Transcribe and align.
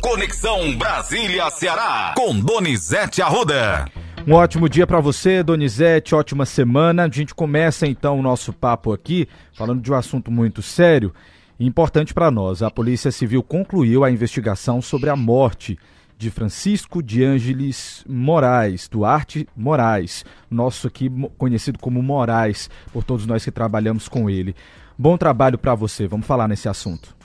Conexão 0.00 0.76
Brasília-Ceará, 0.78 2.14
com 2.16 2.40
Donizete 2.40 3.20
Arruda. 3.20 3.84
Um 4.26 4.32
ótimo 4.32 4.66
dia 4.66 4.86
para 4.86 4.98
você, 4.98 5.42
Donizete, 5.42 6.14
ótima 6.14 6.46
semana. 6.46 7.04
A 7.04 7.08
gente 7.08 7.34
começa 7.34 7.86
então 7.86 8.18
o 8.18 8.22
nosso 8.22 8.50
papo 8.50 8.94
aqui 8.94 9.28
falando 9.52 9.82
de 9.82 9.92
um 9.92 9.94
assunto 9.94 10.30
muito 10.30 10.62
sério 10.62 11.12
e 11.58 11.66
importante 11.66 12.14
para 12.14 12.30
nós. 12.30 12.62
A 12.62 12.70
Polícia 12.70 13.12
Civil 13.12 13.42
concluiu 13.42 14.02
a 14.02 14.10
investigação 14.10 14.80
sobre 14.80 15.10
a 15.10 15.16
morte 15.16 15.78
de 16.16 16.30
Francisco 16.30 17.02
de 17.02 17.22
Ângeles 17.22 18.02
Moraes, 18.08 18.88
Duarte 18.88 19.46
Moraes, 19.54 20.24
nosso 20.50 20.86
aqui 20.86 21.10
conhecido 21.36 21.78
como 21.78 22.02
Moraes, 22.02 22.70
por 22.90 23.04
todos 23.04 23.26
nós 23.26 23.44
que 23.44 23.50
trabalhamos 23.50 24.08
com 24.08 24.30
ele. 24.30 24.56
Bom 24.98 25.18
trabalho 25.18 25.58
para 25.58 25.74
você, 25.74 26.08
vamos 26.08 26.26
falar 26.26 26.48
nesse 26.48 26.68
assunto. 26.68 27.19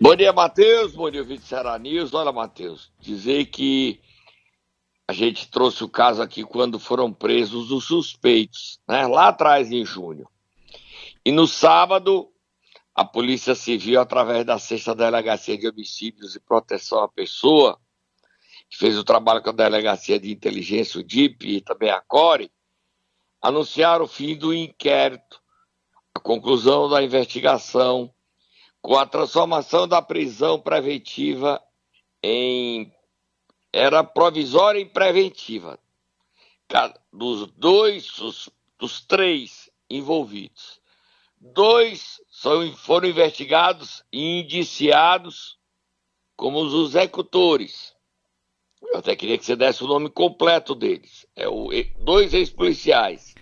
Bom 0.00 0.16
dia, 0.16 0.32
Matheus, 0.32 0.94
bom 0.94 1.10
dia, 1.10 1.22
Vídeo 1.22 1.78
News. 1.78 2.14
Olha, 2.14 2.32
Matheus, 2.32 2.90
dizer 2.98 3.46
que 3.46 4.00
a 5.06 5.12
gente 5.12 5.50
trouxe 5.50 5.84
o 5.84 5.88
caso 5.88 6.22
aqui 6.22 6.44
quando 6.44 6.78
foram 6.78 7.12
presos 7.12 7.70
os 7.70 7.84
suspeitos, 7.84 8.80
né, 8.88 9.06
lá 9.06 9.28
atrás 9.28 9.70
em 9.70 9.84
junho. 9.84 10.28
E 11.24 11.32
no 11.32 11.46
sábado, 11.46 12.30
a 12.94 13.04
Polícia 13.04 13.54
Civil, 13.54 14.00
através 14.00 14.44
da 14.44 14.58
Sexta 14.58 14.94
Delegacia 14.94 15.58
de 15.58 15.68
Homicídios 15.68 16.34
e 16.34 16.40
Proteção 16.40 17.02
à 17.02 17.08
Pessoa, 17.08 17.78
que 18.68 18.76
fez 18.76 18.96
o 18.96 19.04
trabalho 19.04 19.42
com 19.42 19.50
a 19.50 19.52
Delegacia 19.52 20.18
de 20.18 20.30
Inteligência, 20.30 21.00
o 21.00 21.04
DIP, 21.04 21.56
e 21.56 21.60
também 21.60 21.90
a 21.90 22.00
CORE, 22.00 22.50
anunciaram 23.42 24.04
o 24.04 24.08
fim 24.08 24.36
do 24.36 24.54
inquérito, 24.54 25.40
a 26.14 26.20
conclusão 26.20 26.88
da 26.88 27.02
investigação, 27.02 28.12
com 28.80 28.96
a 28.96 29.06
transformação 29.06 29.86
da 29.86 30.00
prisão 30.00 30.60
preventiva 30.60 31.62
em. 32.22 32.92
era 33.72 34.02
provisória 34.04 34.80
em 34.80 34.86
preventiva. 34.86 35.78
Dos 37.12 37.50
dois, 37.52 38.12
dos 38.78 39.00
três 39.00 39.70
envolvidos. 39.88 40.80
Dois 41.40 42.20
são, 42.30 42.72
foram 42.76 43.08
investigados 43.08 44.04
e 44.12 44.40
indiciados 44.40 45.58
como 46.36 46.60
os 46.60 46.90
executores 46.90 47.94
eu 48.82 48.98
até 48.98 49.14
queria 49.14 49.38
que 49.38 49.44
você 49.44 49.54
desse 49.54 49.84
o 49.84 49.86
nome 49.86 50.08
completo 50.08 50.74
deles. 50.74 51.26
É 51.36 51.48
o, 51.48 51.68
dois 51.98 52.34
ex-policiais, 52.34 53.34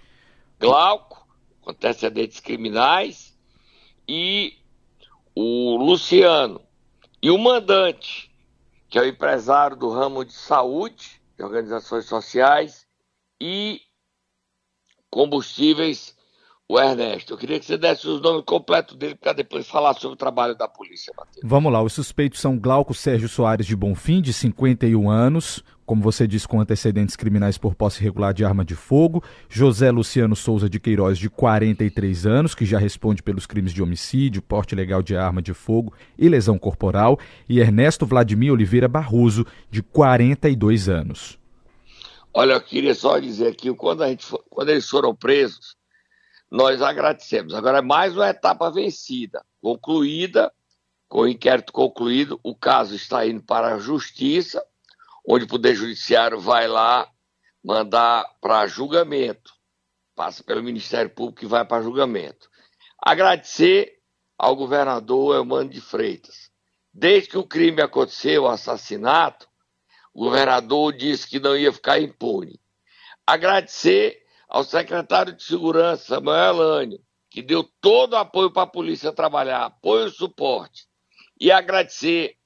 Glauco, 0.59 1.27
com 1.61 1.71
antecedentes 1.71 2.41
criminais, 2.41 3.37
e 4.07 4.58
o 5.41 5.77
Luciano. 5.77 6.61
E 7.23 7.31
o 7.31 7.39
mandante, 7.39 8.29
que 8.89 8.99
é 8.99 9.03
o 9.03 9.07
empresário 9.07 9.77
do 9.77 9.89
ramo 9.89 10.25
de 10.25 10.33
saúde, 10.33 11.21
de 11.37 11.45
organizações 11.45 12.07
sociais 12.07 12.85
e 13.41 13.81
combustíveis 15.09 16.17
o 16.69 16.79
Ernesto. 16.79 17.33
Eu 17.33 17.39
queria 17.39 17.61
que 17.61 17.65
você 17.65 17.79
desse 17.79 18.09
os 18.09 18.21
nomes 18.21 18.45
completos 18.45 18.97
dele 18.97 19.15
para 19.15 19.33
depois 19.33 19.69
falar 19.69 19.95
sobre 19.95 20.15
o 20.15 20.19
trabalho 20.19 20.57
da 20.57 20.67
polícia, 20.67 21.15
Matheus. 21.17 21.41
Vamos 21.45 21.73
lá, 21.73 21.83
os 21.83 21.93
suspeitos 21.93 22.41
são 22.41 22.59
Glauco 22.59 22.93
Sérgio 22.93 23.29
Soares 23.29 23.67
de 23.67 23.77
Bonfim, 23.77 24.21
de 24.21 24.33
51 24.33 25.09
anos, 25.09 25.63
como 25.89 26.03
você 26.03 26.27
disse, 26.27 26.47
com 26.47 26.61
antecedentes 26.61 27.17
criminais 27.17 27.57
por 27.57 27.75
posse 27.75 28.03
irregular 28.03 28.35
de 28.35 28.45
arma 28.45 28.63
de 28.63 28.75
fogo, 28.75 29.25
José 29.49 29.91
Luciano 29.91 30.37
Souza 30.37 30.69
de 30.69 30.79
Queiroz, 30.79 31.17
de 31.17 31.31
43 31.31 32.27
anos, 32.27 32.55
que 32.55 32.67
já 32.67 32.79
responde 32.79 33.23
pelos 33.23 33.47
crimes 33.47 33.73
de 33.73 33.83
homicídio, 33.83 34.43
porte 34.43 34.75
ilegal 34.75 35.03
de 35.03 35.17
arma 35.17 35.41
de 35.41 35.55
fogo 35.55 35.95
e 36.19 36.29
lesão 36.29 36.59
corporal, 36.59 37.19
e 37.49 37.59
Ernesto 37.59 38.05
Vladimir 38.05 38.53
Oliveira 38.53 38.87
Barroso, 38.87 39.47
de 39.71 39.83
42 39.83 40.91
anos. 40.91 41.39
Olha, 42.35 42.53
eu 42.53 42.61
queria 42.61 42.95
só 42.95 43.19
dizer 43.19 43.49
aqui, 43.49 43.73
quando, 43.73 44.03
a 44.03 44.09
gente, 44.09 44.27
quando 44.51 44.69
eles 44.69 44.87
foram 44.87 45.15
presos, 45.15 45.75
nós 46.51 46.83
agradecemos. 46.83 47.55
Agora 47.55 47.79
é 47.79 47.83
mais 47.83 48.15
uma 48.15 48.29
etapa 48.29 48.71
vencida, 48.71 49.43
concluída, 49.63 50.53
com 51.09 51.23
o 51.23 51.29
inquérito 51.29 51.73
concluído, 51.73 52.39
o 52.43 52.55
caso 52.55 52.95
está 52.95 53.27
indo 53.27 53.43
para 53.43 53.75
a 53.75 53.79
justiça, 53.79 54.63
onde 55.29 55.45
o 55.45 55.49
Poder 55.49 55.75
Judiciário 55.75 56.41
vai 56.41 56.67
lá 56.67 57.07
mandar 57.63 58.25
para 58.41 58.67
julgamento, 58.67 59.53
passa 60.17 60.43
pelo 60.43 60.63
Ministério 60.63 61.11
Público 61.11 61.45
e 61.45 61.49
vai 61.49 61.67
para 61.67 61.83
julgamento. 61.83 62.49
Agradecer 62.99 63.99
ao 64.39 64.57
governador 64.57 65.37
Eumano 65.37 65.69
de 65.69 65.83
Freitas. 65.83 66.51
Desde 66.95 67.29
que 67.29 67.37
o 67.37 67.47
crime 67.47 67.83
aconteceu, 67.83 68.45
o 68.45 68.49
assassinato, 68.49 69.47
o 70.15 70.25
governador 70.25 70.97
disse 70.97 71.29
que 71.29 71.39
não 71.39 71.55
ia 71.55 71.73
ficar 71.73 72.01
impune. 72.01 72.59
Agradecer 73.27 74.23
ao 74.49 74.65
secretário 74.65 75.35
de 75.35 75.45
Segurança, 75.45 76.07
Samuel 76.07 76.57
Elânio, 76.57 77.01
que 77.31 77.43
deu 77.43 77.63
todo 77.83 78.15
o 78.15 78.17
apoio 78.17 78.51
para 78.51 78.63
a 78.63 78.67
polícia 78.67 79.13
trabalhar, 79.13 79.67
apoio 79.67 80.07
e 80.07 80.11
suporte. 80.11 80.87
E 81.39 81.53
agradecer 81.53 82.38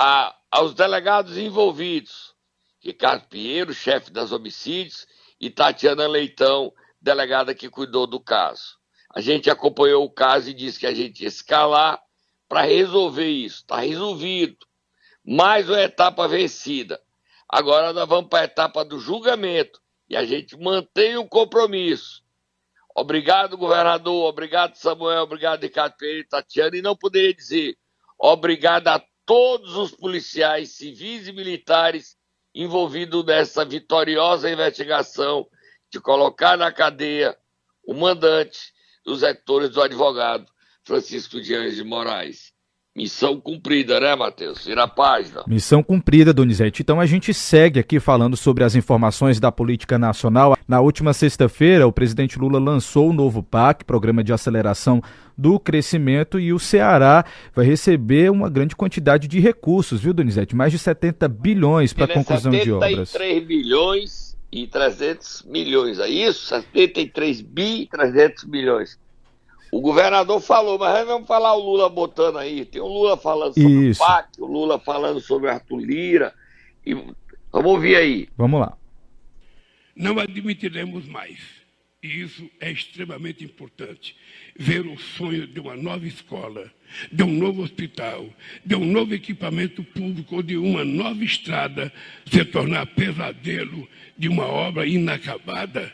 a, 0.00 0.32
aos 0.48 0.74
delegados 0.74 1.36
envolvidos, 1.36 2.32
Ricardo 2.80 3.26
Pinheiro, 3.26 3.74
chefe 3.74 4.12
das 4.12 4.30
homicídios, 4.30 5.08
e 5.40 5.50
Tatiana 5.50 6.06
Leitão, 6.06 6.72
delegada 7.00 7.52
que 7.52 7.68
cuidou 7.68 8.06
do 8.06 8.20
caso. 8.20 8.78
A 9.12 9.20
gente 9.20 9.50
acompanhou 9.50 10.04
o 10.04 10.10
caso 10.10 10.50
e 10.50 10.54
disse 10.54 10.78
que 10.78 10.86
a 10.86 10.94
gente 10.94 11.22
ia 11.22 11.28
escalar 11.28 12.00
para 12.48 12.62
resolver 12.62 13.26
isso. 13.26 13.62
Está 13.62 13.80
resolvido. 13.80 14.58
Mais 15.26 15.68
uma 15.68 15.80
etapa 15.80 16.28
vencida. 16.28 17.02
Agora 17.48 17.92
nós 17.92 18.08
vamos 18.08 18.30
para 18.30 18.42
a 18.42 18.44
etapa 18.44 18.84
do 18.84 19.00
julgamento 19.00 19.80
e 20.08 20.16
a 20.16 20.24
gente 20.24 20.56
mantém 20.56 21.16
o 21.16 21.26
compromisso. 21.26 22.22
Obrigado, 22.94 23.58
governador, 23.58 24.26
obrigado, 24.26 24.76
Samuel, 24.76 25.24
obrigado, 25.24 25.60
Ricardo 25.60 25.96
Pereira 25.96 26.20
e 26.20 26.28
Tatiana, 26.28 26.76
e 26.76 26.82
não 26.82 26.96
poderia 26.96 27.34
dizer 27.34 27.76
obrigado 28.16 28.88
a 28.88 29.02
todos 29.28 29.76
os 29.76 29.90
policiais 29.90 30.70
civis 30.70 31.28
e 31.28 31.32
militares 31.32 32.16
envolvidos 32.54 33.26
nessa 33.26 33.62
vitoriosa 33.62 34.50
investigação 34.50 35.46
de 35.92 36.00
colocar 36.00 36.56
na 36.56 36.72
cadeia 36.72 37.36
o 37.84 37.92
mandante 37.92 38.72
dos 39.04 39.20
sectores 39.20 39.68
do 39.68 39.82
advogado 39.82 40.50
Francisco 40.82 41.42
Dias 41.42 41.76
de 41.76 41.84
Moraes. 41.84 42.54
Missão 42.98 43.40
cumprida, 43.40 44.00
né, 44.00 44.16
Matheus? 44.16 44.66
Vira 44.66 44.82
a 44.82 44.88
página. 44.88 45.44
Missão 45.46 45.84
cumprida, 45.84 46.32
Donizete. 46.32 46.82
Então 46.82 46.98
a 47.00 47.06
gente 47.06 47.32
segue 47.32 47.78
aqui 47.78 48.00
falando 48.00 48.36
sobre 48.36 48.64
as 48.64 48.74
informações 48.74 49.38
da 49.38 49.52
política 49.52 49.96
nacional. 49.96 50.58
Na 50.66 50.80
última 50.80 51.12
sexta-feira, 51.12 51.86
o 51.86 51.92
presidente 51.92 52.36
Lula 52.36 52.58
lançou 52.58 53.08
o 53.08 53.12
novo 53.12 53.40
PAC, 53.40 53.84
Programa 53.84 54.24
de 54.24 54.32
Aceleração 54.32 55.00
do 55.36 55.60
Crescimento, 55.60 56.40
e 56.40 56.52
o 56.52 56.58
Ceará 56.58 57.24
vai 57.54 57.64
receber 57.64 58.32
uma 58.32 58.50
grande 58.50 58.74
quantidade 58.74 59.28
de 59.28 59.38
recursos, 59.38 60.00
viu, 60.00 60.12
Donizete? 60.12 60.56
Mais 60.56 60.72
de 60.72 60.78
70 60.80 61.28
bilhões 61.28 61.92
para 61.92 62.06
a 62.06 62.08
conclusão 62.08 62.50
de 62.50 62.72
obras. 62.72 63.10
73 63.10 63.46
bilhões 63.46 64.36
e 64.50 64.66
300 64.66 65.44
milhões, 65.48 66.00
é 66.00 66.08
isso? 66.08 66.48
73 66.48 67.42
bi 67.42 67.82
e 67.82 67.86
300 67.86 68.44
milhões. 68.46 68.98
O 69.70 69.80
governador 69.80 70.40
falou, 70.40 70.78
mas 70.78 71.06
vamos 71.06 71.28
falar 71.28 71.54
o 71.54 71.60
Lula 71.60 71.88
botando 71.88 72.38
aí. 72.38 72.64
Tem 72.64 72.80
o 72.80 72.86
Lula 72.86 73.16
falando 73.16 73.54
sobre 73.54 73.88
Isso. 73.88 74.02
o 74.02 74.06
PAC, 74.06 74.40
o 74.40 74.46
Lula 74.46 74.78
falando 74.78 75.20
sobre 75.20 75.50
Arthur 75.50 75.78
Lira. 75.78 76.34
E... 76.84 76.94
Vamos 77.52 77.72
ouvir 77.72 77.96
aí. 77.96 78.28
Vamos 78.36 78.60
lá. 78.60 78.76
Não 79.94 80.18
admitiremos 80.18 81.06
mais, 81.06 81.40
e 82.00 82.20
isso 82.22 82.48
é 82.60 82.70
extremamente 82.70 83.44
importante, 83.44 84.16
ver 84.56 84.86
o 84.86 84.96
sonho 84.96 85.44
de 85.44 85.58
uma 85.58 85.76
nova 85.76 86.06
escola, 86.06 86.70
de 87.10 87.24
um 87.24 87.32
novo 87.32 87.62
hospital, 87.62 88.24
de 88.64 88.76
um 88.76 88.84
novo 88.84 89.12
equipamento 89.12 89.82
público 89.82 90.36
ou 90.36 90.42
de 90.42 90.56
uma 90.56 90.84
nova 90.84 91.24
estrada 91.24 91.92
se 92.24 92.44
tornar 92.44 92.86
pesadelo 92.86 93.88
de 94.16 94.28
uma 94.28 94.46
obra 94.46 94.86
inacabada 94.86 95.92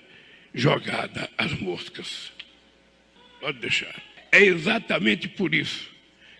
jogada 0.52 1.31
às 1.38 1.58
moscas. 1.58 2.33
Pode 3.44 3.58
deixar. 3.58 3.94
É 4.32 4.43
exatamente 4.43 5.29
por 5.29 5.55
isso 5.55 5.91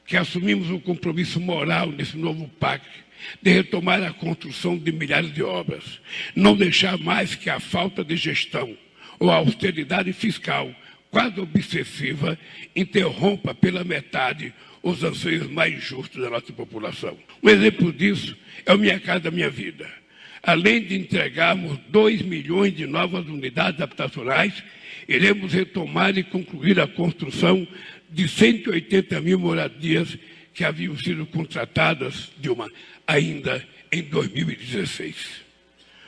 que 0.06 0.17
assumimos 0.17 0.71
um 0.71 0.81
compromisso 0.81 1.39
moral 1.39 1.91
nesse 1.91 2.17
novo 2.17 2.49
pacto 2.59 2.99
de 3.43 3.53
retomar 3.53 4.03
a 4.03 4.11
construção 4.11 4.79
de 4.79 4.91
milhares 4.91 5.31
de 5.35 5.43
obras, 5.43 6.01
não 6.35 6.56
deixar 6.56 6.97
mais 6.97 7.35
que 7.35 7.51
a 7.51 7.61
falta 7.61 8.03
de 8.03 8.17
gestão 8.17 8.75
ou 9.19 9.31
a 9.31 9.35
austeridade 9.35 10.15
fiscal 10.15 10.75
quase 11.11 11.39
obsessiva 11.39 12.39
interrompa 12.75 13.55
pela 13.55 13.85
metade 13.85 14.55
os 14.83 15.05
anseios 15.05 15.47
mais 15.51 15.85
justos 15.85 16.23
da 16.23 16.31
nossa 16.31 16.55
população. 16.55 17.19
Um 17.43 17.51
exemplo 17.51 17.93
disso 17.93 18.35
é 18.65 18.73
o 18.73 18.79
Minha 18.79 18.99
Casa 18.99 19.31
Minha 19.31 19.51
Vida. 19.51 19.87
Além 20.43 20.83
de 20.83 20.97
entregarmos 20.97 21.79
2 21.89 22.23
milhões 22.23 22.75
de 22.75 22.87
novas 22.87 23.27
unidades 23.27 23.79
habitacionais 23.83 24.65
iremos 25.09 25.53
retomar 25.53 26.17
e 26.17 26.23
concluir 26.23 26.81
a 26.81 26.87
construção 26.87 27.67
de 28.11 28.29
180 28.29 29.21
mil 29.21 29.39
moradias 29.39 30.17
que 30.53 30.65
haviam 30.65 30.97
sido 30.97 31.27
contratadas, 31.27 32.31
ainda 33.06 33.67
em 33.91 34.03
2016. 34.03 35.45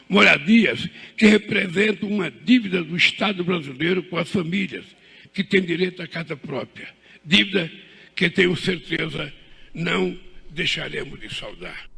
Moradias 0.09 0.89
que 1.17 1.27
representam 1.27 2.09
uma 2.09 2.31
dívida 2.31 2.83
do 2.83 2.97
Estado 2.97 3.43
brasileiro 3.43 4.05
com 4.05 4.17
as 4.17 4.29
famílias 4.29 4.85
que 5.33 5.43
têm 5.43 5.63
direito 5.63 6.01
à 6.01 6.07
casa 6.07 6.37
própria. 6.37 6.89
Dívida 7.25 7.71
que 8.15 8.31
tenho 8.31 8.57
certeza 8.57 9.33
não 9.75 10.17
deixaremos 10.51 11.21
de 11.21 11.35
saldar. 11.35 11.96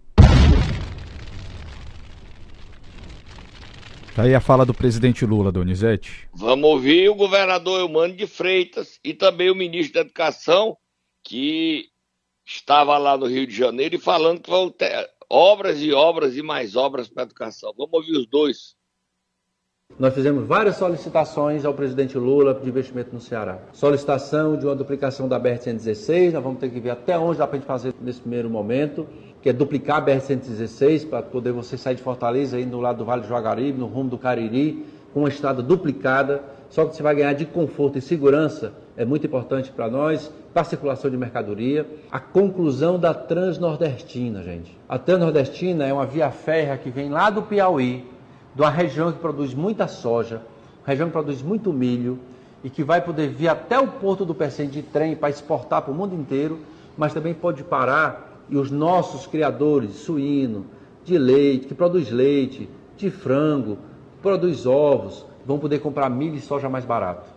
Tá 4.18 4.24
aí 4.24 4.34
a 4.34 4.40
fala 4.40 4.66
do 4.66 4.74
presidente 4.74 5.24
Lula, 5.24 5.52
Donizete. 5.52 6.28
Vamos 6.34 6.68
ouvir 6.68 7.08
o 7.08 7.14
governador 7.14 7.78
Eumano 7.78 8.12
de 8.12 8.26
Freitas 8.26 8.98
e 9.04 9.14
também 9.14 9.48
o 9.48 9.54
ministro 9.54 9.94
da 9.94 10.00
Educação, 10.00 10.76
que 11.22 11.84
estava 12.44 12.98
lá 12.98 13.16
no 13.16 13.26
Rio 13.26 13.46
de 13.46 13.54
Janeiro 13.54 13.94
e 13.94 13.98
falando 14.00 14.40
que 14.40 14.50
vão 14.50 14.70
ter 14.70 15.08
obras 15.30 15.80
e 15.80 15.92
obras 15.92 16.36
e 16.36 16.42
mais 16.42 16.74
obras 16.74 17.06
para 17.06 17.22
a 17.22 17.26
educação. 17.26 17.72
Vamos 17.78 17.92
ouvir 17.92 18.16
os 18.16 18.26
dois. 18.26 18.74
Nós 19.96 20.12
fizemos 20.12 20.48
várias 20.48 20.74
solicitações 20.74 21.64
ao 21.64 21.72
presidente 21.72 22.18
Lula 22.18 22.54
de 22.54 22.68
investimento 22.68 23.14
no 23.14 23.20
Ceará. 23.20 23.68
Solicitação 23.72 24.56
de 24.56 24.66
uma 24.66 24.74
duplicação 24.74 25.28
da 25.28 25.38
BR-116, 25.38 26.32
nós 26.32 26.42
vamos 26.42 26.58
ter 26.58 26.70
que 26.70 26.80
ver 26.80 26.90
até 26.90 27.16
onde 27.16 27.38
dá 27.38 27.46
para 27.46 27.56
a 27.56 27.58
gente 27.60 27.68
fazer 27.68 27.94
nesse 28.00 28.20
primeiro 28.20 28.50
momento 28.50 29.06
que 29.42 29.48
é 29.48 29.52
duplicar 29.52 29.98
a 29.98 30.06
BR-116 30.06 31.08
para 31.08 31.22
poder 31.22 31.52
você 31.52 31.76
sair 31.76 31.94
de 31.94 32.02
Fortaleza 32.02 32.56
aí 32.56 32.66
no 32.66 32.80
lado 32.80 32.98
do 32.98 33.04
Vale 33.04 33.22
do 33.22 33.28
Jaguaribe, 33.28 33.78
no 33.78 33.86
rumo 33.86 34.10
do 34.10 34.18
Cariri, 34.18 34.84
com 35.14 35.20
uma 35.20 35.28
estrada 35.28 35.62
duplicada. 35.62 36.42
Só 36.70 36.84
que 36.84 36.94
você 36.94 37.02
vai 37.02 37.14
ganhar 37.14 37.32
de 37.32 37.46
conforto 37.46 37.96
e 37.96 38.00
segurança, 38.00 38.74
é 38.96 39.04
muito 39.04 39.26
importante 39.26 39.70
para 39.70 39.88
nós, 39.88 40.30
para 40.52 40.62
a 40.62 40.64
circulação 40.64 41.10
de 41.10 41.16
mercadoria. 41.16 41.86
A 42.10 42.20
conclusão 42.20 42.98
da 42.98 43.14
Transnordestina, 43.14 44.42
gente. 44.42 44.76
A 44.88 44.98
Transnordestina 44.98 45.86
é 45.86 45.92
uma 45.92 46.04
via 46.04 46.30
férrea 46.30 46.76
que 46.76 46.90
vem 46.90 47.08
lá 47.08 47.30
do 47.30 47.42
Piauí, 47.42 48.04
de 48.54 48.60
uma 48.60 48.70
região 48.70 49.10
que 49.12 49.18
produz 49.18 49.54
muita 49.54 49.86
soja, 49.86 50.42
região 50.84 51.08
que 51.08 51.12
produz 51.12 51.40
muito 51.40 51.72
milho, 51.72 52.18
e 52.62 52.68
que 52.68 52.82
vai 52.82 53.00
poder 53.00 53.28
vir 53.28 53.48
até 53.48 53.78
o 53.78 53.86
porto 53.86 54.24
do 54.24 54.34
Pecém 54.34 54.68
de 54.68 54.82
trem 54.82 55.14
para 55.14 55.30
exportar 55.30 55.82
para 55.82 55.92
o 55.92 55.94
mundo 55.94 56.14
inteiro, 56.14 56.58
mas 56.96 57.14
também 57.14 57.32
pode 57.32 57.62
parar 57.62 58.27
e 58.48 58.56
os 58.56 58.70
nossos 58.70 59.26
criadores 59.26 59.92
suíno, 59.96 60.66
de 61.04 61.18
leite, 61.18 61.66
que 61.66 61.74
produz 61.74 62.10
leite, 62.10 62.68
de 62.96 63.10
frango, 63.10 63.78
produz 64.22 64.66
ovos, 64.66 65.24
vão 65.46 65.58
poder 65.58 65.78
comprar 65.78 66.10
milho 66.10 66.36
e 66.36 66.40
soja 66.40 66.68
mais 66.68 66.84
barato. 66.84 67.28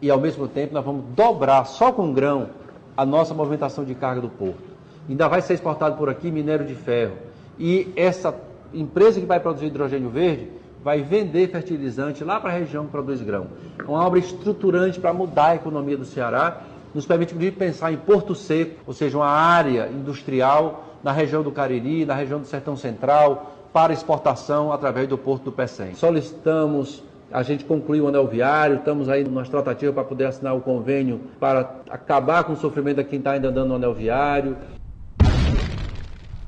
E 0.00 0.10
ao 0.10 0.20
mesmo 0.20 0.48
tempo 0.48 0.74
nós 0.74 0.84
vamos 0.84 1.04
dobrar 1.14 1.64
só 1.64 1.92
com 1.92 2.12
grão 2.12 2.48
a 2.96 3.04
nossa 3.04 3.34
movimentação 3.34 3.84
de 3.84 3.94
carga 3.94 4.20
do 4.20 4.28
porto. 4.28 4.74
Ainda 5.08 5.28
vai 5.28 5.42
ser 5.42 5.54
exportado 5.54 5.96
por 5.96 6.08
aqui 6.08 6.30
minério 6.30 6.66
de 6.66 6.74
ferro. 6.74 7.16
E 7.58 7.92
essa 7.96 8.34
empresa 8.72 9.20
que 9.20 9.26
vai 9.26 9.38
produzir 9.38 9.66
hidrogênio 9.66 10.08
verde 10.08 10.48
vai 10.82 11.02
vender 11.02 11.48
fertilizante 11.48 12.22
lá 12.22 12.38
para 12.38 12.50
a 12.50 12.58
região 12.58 12.84
que 12.84 12.90
produz 12.90 13.20
grão. 13.22 13.46
É 13.78 13.82
uma 13.84 14.04
obra 14.04 14.18
estruturante 14.18 15.00
para 15.00 15.12
mudar 15.12 15.46
a 15.46 15.54
economia 15.56 15.96
do 15.96 16.04
Ceará 16.04 16.62
nos 16.94 17.04
permite 17.04 17.34
pensar 17.50 17.92
em 17.92 17.96
Porto 17.96 18.34
Seco, 18.34 18.80
ou 18.86 18.94
seja, 18.94 19.18
uma 19.18 19.28
área 19.28 19.88
industrial 19.88 20.98
na 21.02 21.12
região 21.12 21.42
do 21.42 21.50
Cariri, 21.50 22.04
na 22.04 22.14
região 22.14 22.40
do 22.40 22.46
Sertão 22.46 22.76
Central, 22.76 23.68
para 23.72 23.92
exportação 23.92 24.72
através 24.72 25.08
do 25.08 25.18
Porto 25.18 25.44
do 25.44 25.52
Pecém. 25.52 25.94
Solicitamos 25.94 27.02
a 27.32 27.42
gente 27.42 27.64
concluiu 27.64 28.04
o 28.04 28.08
anel 28.08 28.28
viário, 28.28 28.76
estamos 28.76 29.08
aí 29.08 29.24
nas 29.24 29.48
tratativas 29.48 29.92
para 29.92 30.04
poder 30.04 30.26
assinar 30.26 30.54
o 30.54 30.60
convênio 30.60 31.20
para 31.40 31.80
acabar 31.90 32.44
com 32.44 32.52
o 32.52 32.56
sofrimento 32.56 32.98
de 32.98 33.04
quem 33.04 33.18
está 33.18 33.32
ainda 33.32 33.48
andando 33.48 33.70
no 33.70 33.74
anel 33.74 33.92
viário. 33.92 34.56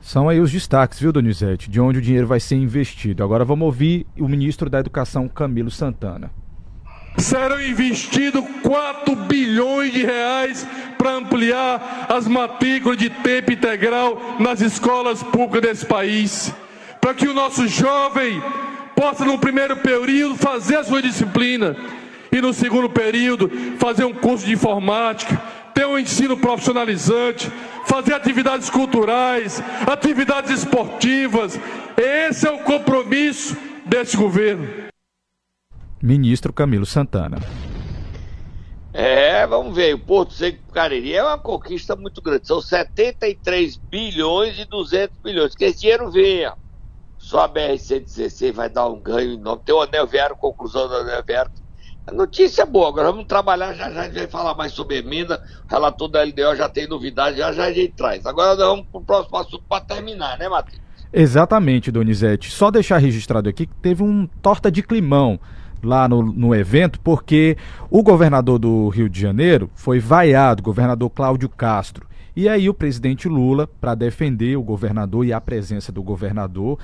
São 0.00 0.28
aí 0.28 0.38
os 0.38 0.52
destaques, 0.52 1.00
viu, 1.00 1.12
Donizete, 1.12 1.68
de 1.68 1.80
onde 1.80 1.98
o 1.98 2.02
dinheiro 2.02 2.28
vai 2.28 2.38
ser 2.38 2.54
investido. 2.54 3.24
Agora 3.24 3.44
vamos 3.44 3.66
ouvir 3.66 4.06
o 4.16 4.28
ministro 4.28 4.70
da 4.70 4.78
Educação, 4.78 5.26
Camilo 5.26 5.72
Santana 5.72 6.30
serão 7.16 7.60
investidos 7.60 8.44
4 8.62 9.16
bilhões 9.16 9.92
de 9.92 10.04
reais 10.04 10.66
para 10.98 11.12
ampliar 11.12 12.06
as 12.08 12.26
matrículas 12.26 12.98
de 12.98 13.10
tempo 13.10 13.52
integral 13.52 14.36
nas 14.38 14.60
escolas 14.60 15.22
públicas 15.22 15.62
desse 15.62 15.86
país, 15.86 16.52
para 17.00 17.14
que 17.14 17.28
o 17.28 17.34
nosso 17.34 17.66
jovem 17.66 18.42
possa 18.94 19.24
no 19.24 19.38
primeiro 19.38 19.76
período 19.76 20.36
fazer 20.36 20.76
a 20.76 20.84
sua 20.84 21.02
disciplina 21.02 21.76
e 22.32 22.40
no 22.40 22.52
segundo 22.52 22.88
período 22.88 23.50
fazer 23.78 24.04
um 24.04 24.12
curso 24.12 24.44
de 24.44 24.52
informática, 24.52 25.40
ter 25.74 25.86
um 25.86 25.98
ensino 25.98 26.36
profissionalizante, 26.36 27.50
fazer 27.86 28.14
atividades 28.14 28.68
culturais, 28.70 29.62
atividades 29.86 30.50
esportivas. 30.50 31.58
Esse 31.96 32.48
é 32.48 32.50
o 32.50 32.58
compromisso 32.58 33.56
desse 33.84 34.16
governo 34.16 34.86
ministro 36.02 36.52
Camilo 36.52 36.86
Santana. 36.86 37.38
É, 38.98 39.46
vamos 39.46 39.76
ver, 39.76 39.94
o 39.94 39.98
Porto 39.98 40.32
Seco 40.32 40.72
Cariri 40.72 41.14
é 41.14 41.22
uma 41.22 41.36
conquista 41.36 41.94
muito 41.94 42.22
grande, 42.22 42.46
são 42.46 42.62
73 42.62 43.76
bilhões 43.76 44.58
e 44.58 44.64
200 44.64 45.18
bilhões, 45.18 45.54
que 45.54 45.66
esse 45.66 45.80
dinheiro 45.80 46.10
venha. 46.10 46.54
Só 47.18 47.40
a 47.40 47.48
BR-116 47.48 48.52
vai 48.52 48.70
dar 48.70 48.86
um 48.86 48.98
ganho 48.98 49.34
enorme, 49.34 49.62
tem 49.66 49.74
o 49.74 49.82
anel 49.82 50.06
viário, 50.06 50.34
conclusão 50.36 50.88
do 50.88 50.94
anel 50.94 51.22
viário. 51.22 51.50
A 52.06 52.12
notícia 52.12 52.62
é 52.62 52.64
boa, 52.64 52.88
agora 52.88 53.10
vamos 53.10 53.26
trabalhar, 53.26 53.74
já 53.74 53.90
já 53.90 54.00
a 54.00 54.04
gente 54.04 54.14
vai 54.14 54.28
falar 54.28 54.54
mais 54.54 54.72
sobre 54.72 54.96
emenda, 54.96 55.44
o 55.66 55.70
relator 55.70 56.08
da 56.08 56.22
LDO 56.22 56.56
já 56.56 56.68
tem 56.68 56.88
novidade, 56.88 57.36
já 57.36 57.52
já 57.52 57.64
a 57.64 57.72
gente 57.72 57.92
traz. 57.92 58.24
Agora 58.24 58.54
nós 58.54 58.66
vamos 58.66 58.86
para 58.86 59.00
o 59.00 59.04
próximo 59.04 59.36
assunto 59.36 59.64
para 59.68 59.84
terminar, 59.84 60.38
né, 60.38 60.48
Matheus? 60.48 60.80
Exatamente, 61.12 61.90
Donizete. 61.90 62.50
Só 62.50 62.70
deixar 62.70 62.98
registrado 62.98 63.48
aqui 63.48 63.66
que 63.66 63.74
teve 63.74 64.02
um 64.02 64.26
torta 64.40 64.70
de 64.70 64.82
climão 64.82 65.38
lá 65.82 66.08
no, 66.08 66.22
no 66.22 66.54
evento, 66.54 67.00
porque 67.00 67.56
o 67.90 68.02
governador 68.02 68.58
do 68.58 68.88
Rio 68.88 69.08
de 69.08 69.20
Janeiro 69.20 69.70
foi 69.74 69.98
vaiado, 69.98 70.62
governador 70.62 71.10
Cláudio 71.10 71.48
Castro. 71.48 72.06
E 72.34 72.48
aí 72.48 72.68
o 72.68 72.74
presidente 72.74 73.28
Lula, 73.28 73.66
para 73.66 73.94
defender 73.94 74.56
o 74.56 74.62
governador 74.62 75.24
e 75.24 75.32
a 75.32 75.40
presença 75.40 75.90
do 75.90 76.02
governador, 76.02 76.78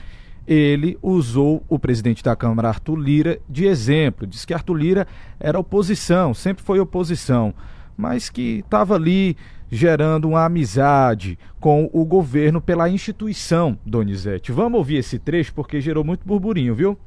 ele 0.47 0.99
usou 1.03 1.63
o 1.69 1.79
presidente 1.79 2.23
da 2.23 2.35
Câmara, 2.35 2.69
Arthur 2.69 2.97
Lira, 2.97 3.39
de 3.49 3.67
exemplo. 3.67 4.27
Diz 4.27 4.45
que 4.45 4.55
Arthur 4.55 4.75
Lira 4.75 5.07
era 5.39 5.59
oposição, 5.59 6.35
sempre 6.35 6.65
foi 6.65 6.81
oposição, 6.81 7.55
mas 7.97 8.31
que 8.31 8.61
estava 8.65 8.95
ali 8.95 9.37
gerando 9.71 10.29
uma 10.29 10.45
amizade 10.45 11.39
com 11.59 11.89
o 11.93 12.05
governo 12.05 12.61
pela 12.61 12.91
instituição, 12.91 13.79
Donizete. 13.87 14.53
Vamos 14.53 14.79
ouvir 14.79 14.97
esse 14.97 15.19
trecho 15.19 15.55
porque 15.55 15.81
gerou 15.81 16.05
muito 16.05 16.27
burburinho, 16.27 16.75
viu? 16.75 16.99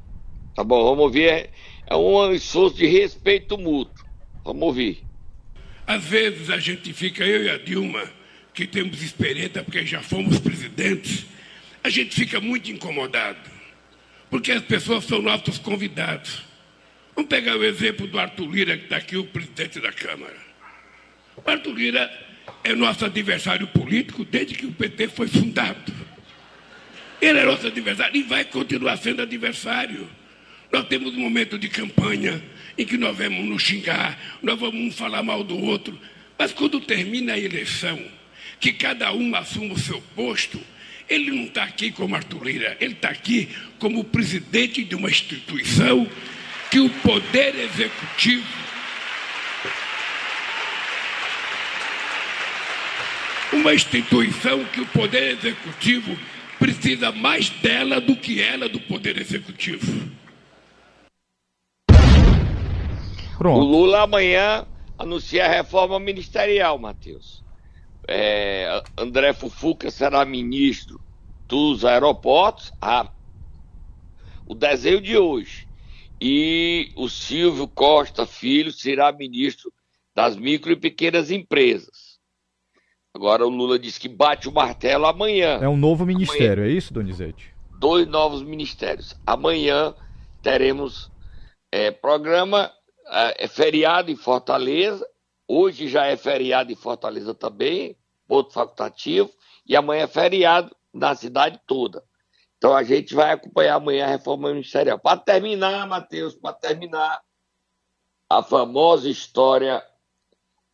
Tá 0.56 0.64
bom, 0.64 0.82
vamos 0.82 1.04
ouvir 1.04 1.50
é 1.86 1.94
um 1.94 2.32
esforço 2.32 2.76
de 2.78 2.86
respeito 2.86 3.58
mútuo. 3.58 4.06
Vamos 4.42 4.62
ouvir. 4.62 5.04
Às 5.86 6.02
vezes 6.02 6.48
a 6.48 6.58
gente 6.58 6.94
fica, 6.94 7.24
eu 7.24 7.44
e 7.44 7.50
a 7.50 7.58
Dilma, 7.58 8.02
que 8.54 8.66
temos 8.66 9.02
experiência 9.02 9.62
porque 9.62 9.84
já 9.84 10.00
fomos 10.00 10.38
presidentes, 10.38 11.26
a 11.84 11.90
gente 11.90 12.14
fica 12.14 12.40
muito 12.40 12.70
incomodado, 12.72 13.38
porque 14.30 14.50
as 14.50 14.62
pessoas 14.62 15.04
são 15.04 15.20
nossos 15.20 15.58
convidados. 15.58 16.42
Vamos 17.14 17.28
pegar 17.28 17.56
o 17.56 17.62
exemplo 17.62 18.06
do 18.06 18.18
Arthur 18.18 18.50
Lira, 18.50 18.78
que 18.78 18.84
está 18.84 18.96
aqui, 18.96 19.16
o 19.16 19.24
presidente 19.24 19.78
da 19.78 19.92
Câmara. 19.92 20.36
O 21.36 21.50
Arthur 21.50 21.74
Lira 21.74 22.10
é 22.64 22.74
nosso 22.74 23.04
adversário 23.04 23.66
político 23.68 24.24
desde 24.24 24.54
que 24.54 24.64
o 24.64 24.72
PT 24.72 25.08
foi 25.08 25.28
fundado. 25.28 25.92
Ele 27.20 27.38
é 27.40 27.44
nosso 27.44 27.66
adversário 27.66 28.16
e 28.16 28.22
vai 28.22 28.44
continuar 28.46 28.96
sendo 28.96 29.20
adversário. 29.20 30.08
Nós 30.76 30.88
temos 30.88 31.14
um 31.14 31.20
momento 31.20 31.58
de 31.58 31.70
campanha 31.70 32.38
em 32.76 32.84
que 32.84 32.98
nós 32.98 33.16
vamos 33.16 33.46
nos 33.46 33.62
xingar, 33.62 34.38
nós 34.42 34.60
vamos 34.60 34.94
falar 34.94 35.22
mal 35.22 35.42
do 35.42 35.58
outro, 35.58 35.98
mas 36.38 36.52
quando 36.52 36.78
termina 36.82 37.32
a 37.32 37.38
eleição, 37.38 37.98
que 38.60 38.74
cada 38.74 39.10
um 39.10 39.34
assuma 39.34 39.72
o 39.72 39.78
seu 39.78 40.02
posto, 40.14 40.60
ele 41.08 41.30
não 41.30 41.44
está 41.44 41.62
aqui 41.62 41.90
como 41.90 42.14
Arthur 42.14 42.44
Lira, 42.44 42.76
ele 42.78 42.92
está 42.92 43.08
aqui 43.08 43.48
como 43.78 44.04
presidente 44.04 44.84
de 44.84 44.94
uma 44.94 45.08
instituição 45.08 46.06
que 46.70 46.78
o 46.78 46.90
poder 46.90 47.54
executivo 47.58 48.44
uma 53.50 53.72
instituição 53.72 54.62
que 54.66 54.82
o 54.82 54.86
poder 54.88 55.38
executivo 55.38 56.18
precisa 56.58 57.10
mais 57.12 57.48
dela 57.48 57.98
do 57.98 58.14
que 58.14 58.42
ela 58.42 58.68
do 58.68 58.80
poder 58.80 59.18
executivo. 59.18 60.25
Pronto. 63.46 63.60
O 63.60 63.64
Lula 63.64 64.02
amanhã 64.02 64.66
anuncia 64.98 65.44
a 65.44 65.48
reforma 65.48 66.00
ministerial, 66.00 66.76
Matheus. 66.80 67.44
É, 68.08 68.82
André 68.98 69.32
Fufuca 69.32 69.88
será 69.88 70.24
ministro 70.24 71.00
dos 71.46 71.84
aeroportos, 71.84 72.72
a, 72.82 73.08
o 74.48 74.52
desenho 74.52 75.00
de 75.00 75.16
hoje. 75.16 75.68
E 76.20 76.90
o 76.96 77.08
Silvio 77.08 77.68
Costa 77.68 78.26
Filho 78.26 78.72
será 78.72 79.12
ministro 79.12 79.72
das 80.12 80.34
micro 80.34 80.72
e 80.72 80.76
pequenas 80.76 81.30
empresas. 81.30 82.18
Agora 83.14 83.46
o 83.46 83.48
Lula 83.48 83.78
disse 83.78 84.00
que 84.00 84.08
bate 84.08 84.48
o 84.48 84.52
martelo 84.52 85.06
amanhã. 85.06 85.60
É 85.62 85.68
um 85.68 85.76
novo 85.76 86.04
ministério, 86.04 86.64
amanhã, 86.64 86.74
é 86.74 86.76
isso, 86.76 86.92
Donizete? 86.92 87.54
Dois 87.78 88.08
novos 88.08 88.42
ministérios. 88.42 89.14
Amanhã 89.24 89.94
teremos 90.42 91.12
é, 91.70 91.92
programa, 91.92 92.72
é, 93.08 93.44
é 93.44 93.48
feriado 93.48 94.10
em 94.10 94.16
Fortaleza. 94.16 95.06
Hoje 95.48 95.88
já 95.88 96.06
é 96.06 96.16
feriado 96.16 96.72
em 96.72 96.76
Fortaleza 96.76 97.34
também, 97.34 97.96
ponto 98.26 98.52
facultativo. 98.52 99.30
E 99.66 99.76
amanhã 99.76 100.04
é 100.04 100.08
feriado 100.08 100.74
na 100.92 101.14
cidade 101.14 101.60
toda. 101.66 102.02
Então 102.58 102.74
a 102.74 102.82
gente 102.82 103.14
vai 103.14 103.32
acompanhar 103.32 103.76
amanhã 103.76 104.06
a 104.06 104.10
reforma 104.10 104.48
ministerial. 104.48 104.98
Para 104.98 105.18
terminar, 105.18 105.86
Matheus, 105.86 106.34
para 106.34 106.52
terminar, 106.52 107.20
a 108.28 108.42
famosa 108.42 109.08
história 109.08 109.84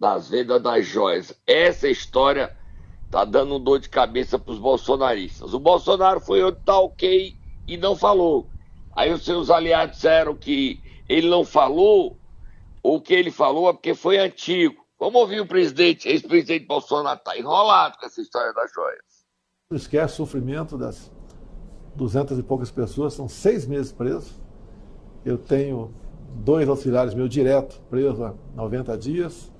das 0.01 0.29
vendas 0.29 0.62
das 0.62 0.87
joias. 0.87 1.39
Essa 1.47 1.89
história 1.89 2.57
tá 3.11 3.25
dando 3.25 3.57
um 3.57 3.61
dor 3.61 3.79
de 3.79 3.89
cabeça 3.89 4.39
para 4.39 4.53
os 4.53 4.59
bolsonaristas. 4.59 5.53
O 5.53 5.61
Bolsonaro 5.61 6.19
foi 6.19 6.43
onde 6.43 6.59
tá 6.65 6.79
ok 6.79 7.37
e 7.69 7.77
não 7.77 7.95
falou. 7.95 8.49
Aí 8.97 9.12
os 9.12 9.25
seus 9.25 9.51
aliados 9.51 9.97
disseram 9.97 10.35
que 10.35 10.81
ele 11.09 11.29
não 11.29 11.45
falou, 11.45 12.17
ou 12.83 13.01
que 13.01 13.15
ele 13.15 13.31
falou 13.31 13.69
é 13.69 13.73
porque 13.73 13.95
foi 13.95 14.19
antigo. 14.19 14.83
Vamos 14.99 15.21
ouvir 15.21 15.41
o 15.41 15.47
presidente, 15.47 16.09
ex-presidente 16.09 16.67
Bolsonaro 16.67 17.19
está 17.19 17.37
enrolado 17.37 17.99
com 17.99 18.07
essa 18.07 18.21
história 18.21 18.53
das 18.53 18.73
joias. 18.73 19.03
Não 19.71 19.77
esquece 19.77 20.15
o 20.15 20.17
sofrimento 20.19 20.77
das 20.77 21.11
duzentas 21.95 22.39
e 22.39 22.43
poucas 22.43 22.71
pessoas, 22.71 23.15
são 23.15 23.29
seis 23.29 23.67
meses 23.67 23.93
presos. 23.93 24.41
Eu 25.25 25.39
tenho 25.39 25.93
dois 26.37 26.69
auxiliares 26.69 27.15
meus 27.15 27.31
direto 27.31 27.81
presos 27.91 28.21
há 28.21 28.35
90 28.55 28.97
dias. 28.99 29.53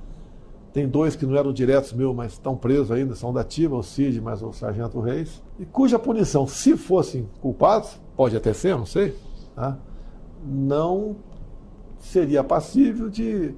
Tem 0.73 0.89
dois 0.89 1.15
que 1.15 1.27
não 1.27 1.37
eram 1.37 1.53
diretos 1.53 1.93
meus, 1.93 2.15
mas 2.15 2.33
estão 2.33 2.57
presos 2.57 2.91
ainda, 2.91 3.15
são 3.15 3.33
da 3.33 3.43
ativa, 3.43 3.77
o 3.77 3.83
Cid, 3.83 4.21
mas 4.21 4.43
o 4.43 4.53
Sargento 4.53 5.01
Reis. 5.01 5.43
E 5.59 5.67
cuja 5.67 5.99
punição, 5.99 6.47
se 6.47 6.77
fossem 6.77 7.29
culpados, 7.43 8.01
pode 8.17 8.37
até 8.37 8.55
ser, 8.55 8.77
não 8.77 8.87
sei, 8.87 9.15
tá? 9.55 9.77
não 10.45 11.17
seria 12.03 12.43
passível 12.43 13.09
de 13.09 13.55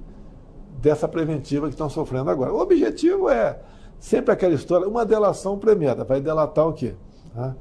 dessa 0.77 1.07
preventiva 1.07 1.67
que 1.67 1.73
estão 1.73 1.89
sofrendo 1.89 2.29
agora. 2.29 2.53
O 2.53 2.59
objetivo 2.59 3.27
é 3.27 3.59
sempre 3.99 4.31
aquela 4.31 4.53
história, 4.53 4.87
uma 4.87 5.05
delação 5.05 5.57
premiada, 5.57 6.03
vai 6.03 6.21
delatar 6.21 6.67
o 6.67 6.73
quê? 6.73 6.95
Tá? 7.33 7.55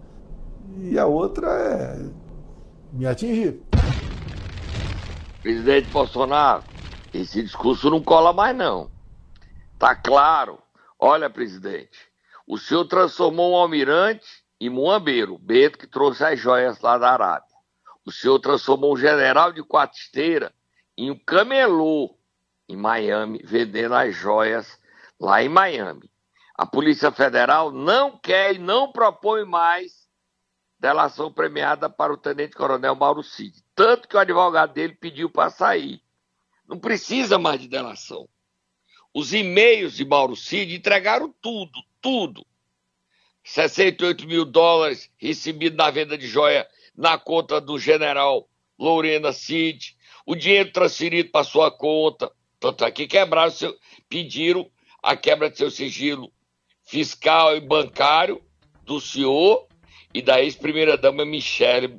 E 0.77 0.99
a 0.99 1.07
outra 1.07 1.49
é 1.49 2.11
me 2.93 3.07
atingir. 3.07 3.63
Presidente 5.43 5.89
Bolsonaro, 5.91 6.63
esse 7.13 7.43
discurso 7.43 7.89
não 7.89 8.03
cola 8.03 8.33
mais 8.33 8.55
não. 8.57 8.91
Tá 9.79 9.95
claro. 9.95 10.59
Olha, 10.99 11.31
presidente, 11.31 11.99
o 12.47 12.59
senhor 12.59 12.85
transformou 12.85 13.53
um 13.53 13.57
almirante 13.57 14.27
em 14.61 14.69
muambeiro, 14.69 15.39
Beto 15.39 15.79
que 15.79 15.87
trouxe 15.87 16.25
as 16.25 16.39
joias 16.39 16.81
lá 16.81 16.99
da 16.99 17.11
Arábia. 17.11 17.55
O 18.05 18.13
senhor 18.13 18.39
transformou 18.39 18.95
um 18.95 18.97
general 18.97 19.53
de 19.53 19.63
quatro 19.63 19.99
esteiras 19.99 20.51
em 20.97 21.11
um 21.11 21.19
camelô 21.19 22.17
em 22.69 22.77
Miami, 22.77 23.41
vendendo 23.45 23.95
as 23.95 24.15
joias 24.15 24.81
lá 25.21 25.43
em 25.43 25.49
Miami. 25.49 26.11
A 26.55 26.65
Polícia 26.65 27.11
Federal 27.11 27.71
não 27.73 28.17
quer 28.17 28.55
e 28.55 28.59
não 28.59 28.93
propõe 28.93 29.45
mais 29.45 30.09
delação 30.79 31.33
premiada 31.33 31.89
para 31.89 32.13
o 32.13 32.17
tenente-coronel 32.17 32.95
Mauro 32.95 33.23
Cid. 33.23 33.65
Tanto 33.75 34.07
que 34.07 34.17
o 34.17 34.21
advogado 34.21 34.73
dele 34.73 34.95
pediu 34.95 35.31
para 35.31 35.51
sair. 35.51 36.01
Não 36.69 36.79
precisa 36.79 37.39
mais 37.39 37.61
de 37.61 37.69
delação. 37.69 38.29
Os 39.13 39.33
e-mails 39.33 39.95
de 39.95 40.05
Mauro 40.05 40.37
Cid 40.37 40.75
entregaram 40.75 41.35
tudo, 41.41 41.81
tudo. 42.01 42.47
68 43.43 44.27
mil 44.27 44.45
dólares 44.45 45.11
recebidos 45.19 45.77
na 45.77 45.91
venda 45.91 46.17
de 46.17 46.27
joia 46.27 46.69
na 46.97 47.19
conta 47.19 47.61
do 47.61 47.79
general 47.79 48.49
Lorena 48.79 49.33
Cid, 49.33 49.97
o 50.27 50.35
dinheiro 50.35 50.73
transferido 50.73 51.31
para 51.31 51.45
sua 51.45 51.71
conta. 51.71 52.31
Tanto 52.59 52.85
é 52.85 52.91
que 52.91 53.07
quebraram 53.07 53.51
seu, 53.51 53.77
pediram 54.09 54.69
a 55.03 55.15
quebra 55.15 55.51
de 55.51 55.59
seu 55.59 55.71
sigilo 55.71 56.33
fiscal 56.83 57.57
e 57.57 57.61
bancário 57.61 58.43
do 58.83 59.01
senhor 59.01 59.67
e 60.13 60.23
da 60.23 60.41
ex-primeira-dama 60.43 61.25
Michele 61.25 61.99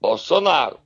Bolsonaro. 0.00 0.78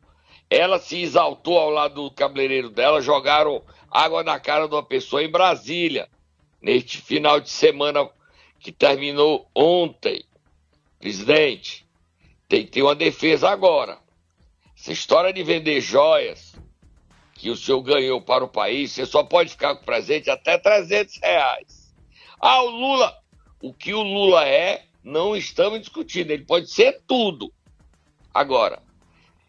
Ela 0.50 0.78
se 0.78 1.00
exaltou 1.02 1.58
ao 1.58 1.70
lado 1.70 2.02
do 2.04 2.10
cabeleireiro 2.10 2.70
dela, 2.70 3.00
jogaram 3.00 3.62
água 3.90 4.22
na 4.22 4.38
cara 4.38 4.66
de 4.66 4.74
uma 4.74 4.82
pessoa 4.82 5.22
em 5.22 5.30
Brasília, 5.30 6.08
neste 6.60 6.98
final 6.98 7.40
de 7.40 7.50
semana 7.50 8.08
que 8.58 8.72
terminou 8.72 9.48
ontem. 9.54 10.24
Presidente, 10.98 11.86
tem 12.48 12.64
que 12.64 12.72
ter 12.72 12.82
uma 12.82 12.94
defesa 12.94 13.50
agora. 13.50 13.98
Essa 14.76 14.92
história 14.92 15.32
de 15.32 15.42
vender 15.42 15.80
joias 15.80 16.47
que 17.38 17.50
o 17.50 17.56
senhor 17.56 17.80
ganhou 17.82 18.20
para 18.20 18.44
o 18.44 18.48
país, 18.48 18.90
você 18.90 19.06
só 19.06 19.22
pode 19.22 19.50
ficar 19.50 19.76
com 19.76 19.84
presente 19.84 20.28
até 20.28 20.58
300 20.58 21.18
reais. 21.22 21.94
Ah, 22.40 22.62
o 22.62 22.68
Lula, 22.68 23.16
o 23.62 23.72
que 23.72 23.94
o 23.94 24.02
Lula 24.02 24.46
é, 24.46 24.84
não 25.04 25.36
estamos 25.36 25.78
discutindo, 25.78 26.32
ele 26.32 26.44
pode 26.44 26.68
ser 26.68 27.00
tudo. 27.06 27.52
Agora, 28.34 28.82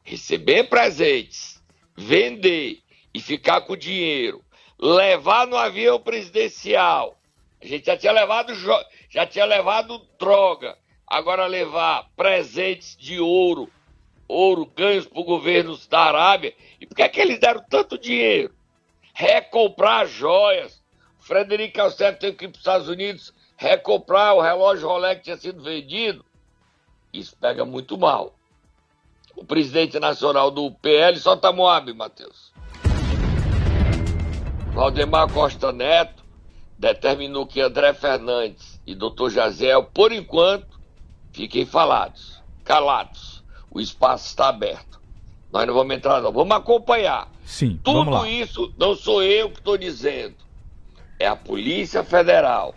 receber 0.03 0.65
presentes, 0.65 1.62
vender 1.98 2.79
e 3.12 3.19
ficar 3.19 3.62
com 3.62 3.74
o 3.74 3.77
dinheiro, 3.77 4.43
levar 4.79 5.48
no 5.48 5.58
avião 5.58 6.00
presidencial. 6.00 7.19
A 7.60 7.65
gente 7.65 7.88
já 7.88 7.98
tinha 7.98 8.12
levado 8.12 8.53
já 9.10 9.25
tinha 9.25 9.46
levado 9.46 10.00
droga, 10.19 10.77
agora 11.08 11.48
levar 11.48 12.08
presentes 12.15 12.96
de 12.96 13.19
ouro, 13.19 13.67
ouro 14.29 14.71
ganhos 14.75 15.07
por 15.07 15.24
governos 15.24 15.88
da 15.88 16.01
Arábia. 16.01 16.53
E 16.79 16.86
por 16.86 16.95
que, 16.95 17.01
é 17.01 17.09
que 17.09 17.19
eles 17.19 17.39
deram 17.39 17.63
tanto 17.67 17.98
dinheiro? 17.98 18.53
Recomprar 19.13 20.07
joias. 20.07 20.79
Frederico 21.19 21.81
Alcete 21.81 22.19
tem 22.19 22.33
que 22.33 22.45
ir 22.45 22.48
para 22.48 22.55
os 22.55 22.59
Estados 22.59 22.88
Unidos 22.88 23.33
recomprar 23.57 24.36
o 24.36 24.41
relógio 24.41 24.88
Rolex 24.88 25.17
que 25.17 25.24
tinha 25.25 25.38
sido 25.38 25.62
vendido. 25.62 26.24
Isso 27.12 27.36
pega 27.36 27.65
muito 27.65 27.98
mal. 27.98 28.33
O 29.36 29.43
presidente 29.43 30.00
nacional 30.00 30.50
do 30.50 30.71
PL 30.71 31.17
só 31.19 31.36
tá 31.36 31.51
Moab, 31.51 31.91
Matheus. 31.93 32.53
Valdemar 34.74 35.31
Costa 35.33 35.74
Neto 35.74 36.24
determinou 36.77 37.45
que 37.45 37.59
André 37.59 37.93
Fernandes 37.93 38.81
e 38.88 38.95
Dr. 38.95 39.29
Jaziel, 39.29 39.83
por 39.83 40.13
enquanto, 40.13 40.79
fiquem 41.33 41.65
falados, 41.65 42.41
calados. 42.63 43.38
O 43.72 43.80
espaço 43.80 44.28
está 44.28 44.50
aberto. 44.50 45.00
Nós 45.52 45.66
não 45.66 45.74
vamos 45.74 45.96
entrar, 45.96 46.22
não. 46.22 46.32
Vamos 46.32 46.56
acompanhar. 46.56 47.30
Sim, 47.44 47.80
Tudo 47.84 48.26
isso 48.26 48.74
não 48.78 48.96
sou 48.96 49.24
eu 49.24 49.50
que 49.50 49.58
estou 49.58 49.78
dizendo. 49.78 50.36
É 51.18 51.28
a 51.28 51.36
Polícia 51.36 52.04
Federal. 52.04 52.76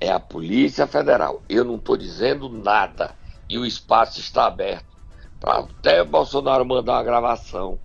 É 0.00 0.10
a 0.10 0.18
Polícia 0.18 0.86
Federal. 0.86 1.42
Eu 1.48 1.64
não 1.64 1.76
estou 1.76 1.96
dizendo 1.96 2.48
nada. 2.48 3.14
E 3.48 3.58
o 3.58 3.64
espaço 3.64 4.18
está 4.18 4.46
aberto 4.46 4.92
para 5.38 5.58
até 5.58 6.04
Bolsonaro 6.04 6.64
mandar 6.64 6.94
uma 6.94 7.02
gravação 7.02 7.78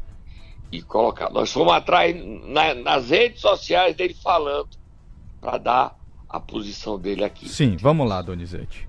e 0.71 0.81
colocar. 0.81 1.29
Nós 1.31 1.51
fomos 1.51 1.73
atrás 1.73 2.15
na, 2.45 2.73
nas 2.73 3.09
redes 3.09 3.41
sociais 3.41 3.95
dele 3.95 4.13
falando 4.13 4.69
para 5.39 5.57
dar 5.57 5.99
a 6.29 6.39
posição 6.39 6.99
dele 6.99 7.23
aqui. 7.23 7.47
Sim, 7.47 7.77
vamos 7.77 8.07
lá, 8.07 8.21
Donizete. 8.21 8.87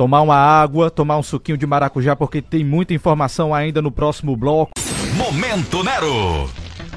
Tomar 0.00 0.22
uma 0.22 0.36
água, 0.36 0.90
tomar 0.90 1.18
um 1.18 1.22
suquinho 1.22 1.58
de 1.58 1.66
maracujá, 1.66 2.16
porque 2.16 2.40
tem 2.40 2.64
muita 2.64 2.94
informação 2.94 3.52
ainda 3.52 3.82
no 3.82 3.92
próximo 3.92 4.34
bloco. 4.34 4.72
Momento 5.14 5.84
Nero! 5.84 6.48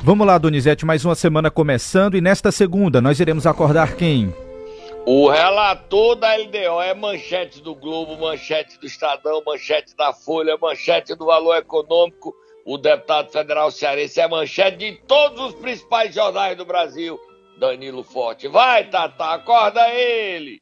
Vamos 0.01 0.25
lá, 0.25 0.37
Donizete, 0.37 0.85
mais 0.85 1.03
uma 1.03 1.13
semana 1.13 1.51
começando 1.51 2.15
e 2.15 2.21
nesta 2.21 2.49
segunda 2.49 3.01
nós 3.01 3.19
iremos 3.19 3.45
acordar 3.45 3.97
quem? 3.97 4.33
O 5.05 5.29
relator 5.29 6.15
da 6.15 6.33
LDO 6.33 6.81
é 6.81 6.93
manchete 6.93 7.61
do 7.61 7.75
Globo, 7.75 8.17
manchete 8.17 8.79
do 8.79 8.85
Estadão, 8.85 9.43
manchete 9.45 9.93
da 9.97 10.13
Folha, 10.13 10.57
manchete 10.61 11.13
do 11.13 11.25
Valor 11.25 11.57
Econômico 11.57 12.33
o 12.65 12.77
deputado 12.77 13.29
federal 13.33 13.69
cearense 13.69 14.21
é 14.21 14.27
manchete 14.29 14.77
de 14.77 14.93
todos 15.05 15.47
os 15.47 15.55
principais 15.55 16.15
jornais 16.15 16.55
do 16.55 16.63
Brasil, 16.63 17.19
Danilo 17.59 18.01
Forte. 18.01 18.47
Vai, 18.47 18.85
Tata, 18.85 19.25
acorda 19.25 19.89
ele! 19.89 20.57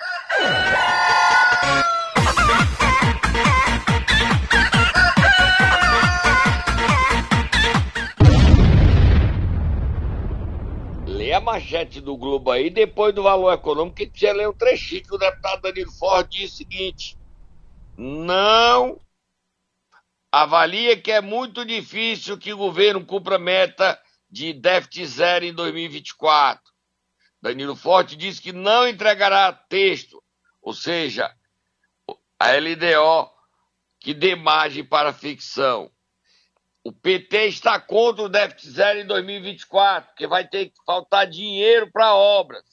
A 11.34 11.40
manchete 11.40 12.02
do 12.02 12.18
Globo 12.18 12.52
aí, 12.52 12.70
depois 12.70 13.14
do 13.14 13.24
valor 13.24 13.54
econômico, 13.54 13.98
que 13.98 14.08
precisa 14.08 14.34
ler 14.34 14.50
um 14.50 14.54
trechinho 14.54 15.04
que 15.04 15.16
o 15.16 15.18
deputado 15.18 15.62
Danilo 15.62 15.92
Forte 15.92 16.40
diz 16.40 16.54
o 16.54 16.58
seguinte: 16.58 17.18
não 17.98 19.00
avalia 20.32 21.00
que 21.00 21.12
é 21.12 21.22
muito 21.22 21.66
difícil 21.66 22.38
que 22.38 22.54
o 22.54 22.58
governo 22.58 23.06
cumpra 23.06 23.36
a 23.36 23.40
meta 23.40 24.00
de 24.30 24.54
déficit 24.54 25.06
zero 25.06 25.46
em 25.46 25.54
2024. 25.54 26.72
Danilo 27.42 27.76
Forte, 27.76 28.16
disse 28.16 28.42
que 28.42 28.54
não 28.54 28.88
entregará 28.88 29.52
texto, 29.52 30.24
ou 30.62 30.74
seja, 30.74 31.34
a 32.40 32.52
LDO 32.54 33.30
que 34.00 34.14
dê 34.14 34.36
margem 34.36 34.86
para 34.86 35.12
ficção. 35.12 35.92
O 36.84 36.92
PT 36.92 37.48
está 37.48 37.80
contra 37.80 38.24
o 38.24 38.30
déficit 38.30 38.72
zero 38.72 39.00
em 39.00 39.06
2024, 39.06 40.10
porque 40.10 40.26
vai 40.26 40.48
ter 40.48 40.68
que 40.68 40.84
faltar 40.86 41.28
dinheiro 41.28 41.92
para 41.92 42.16
obras. 42.16 42.64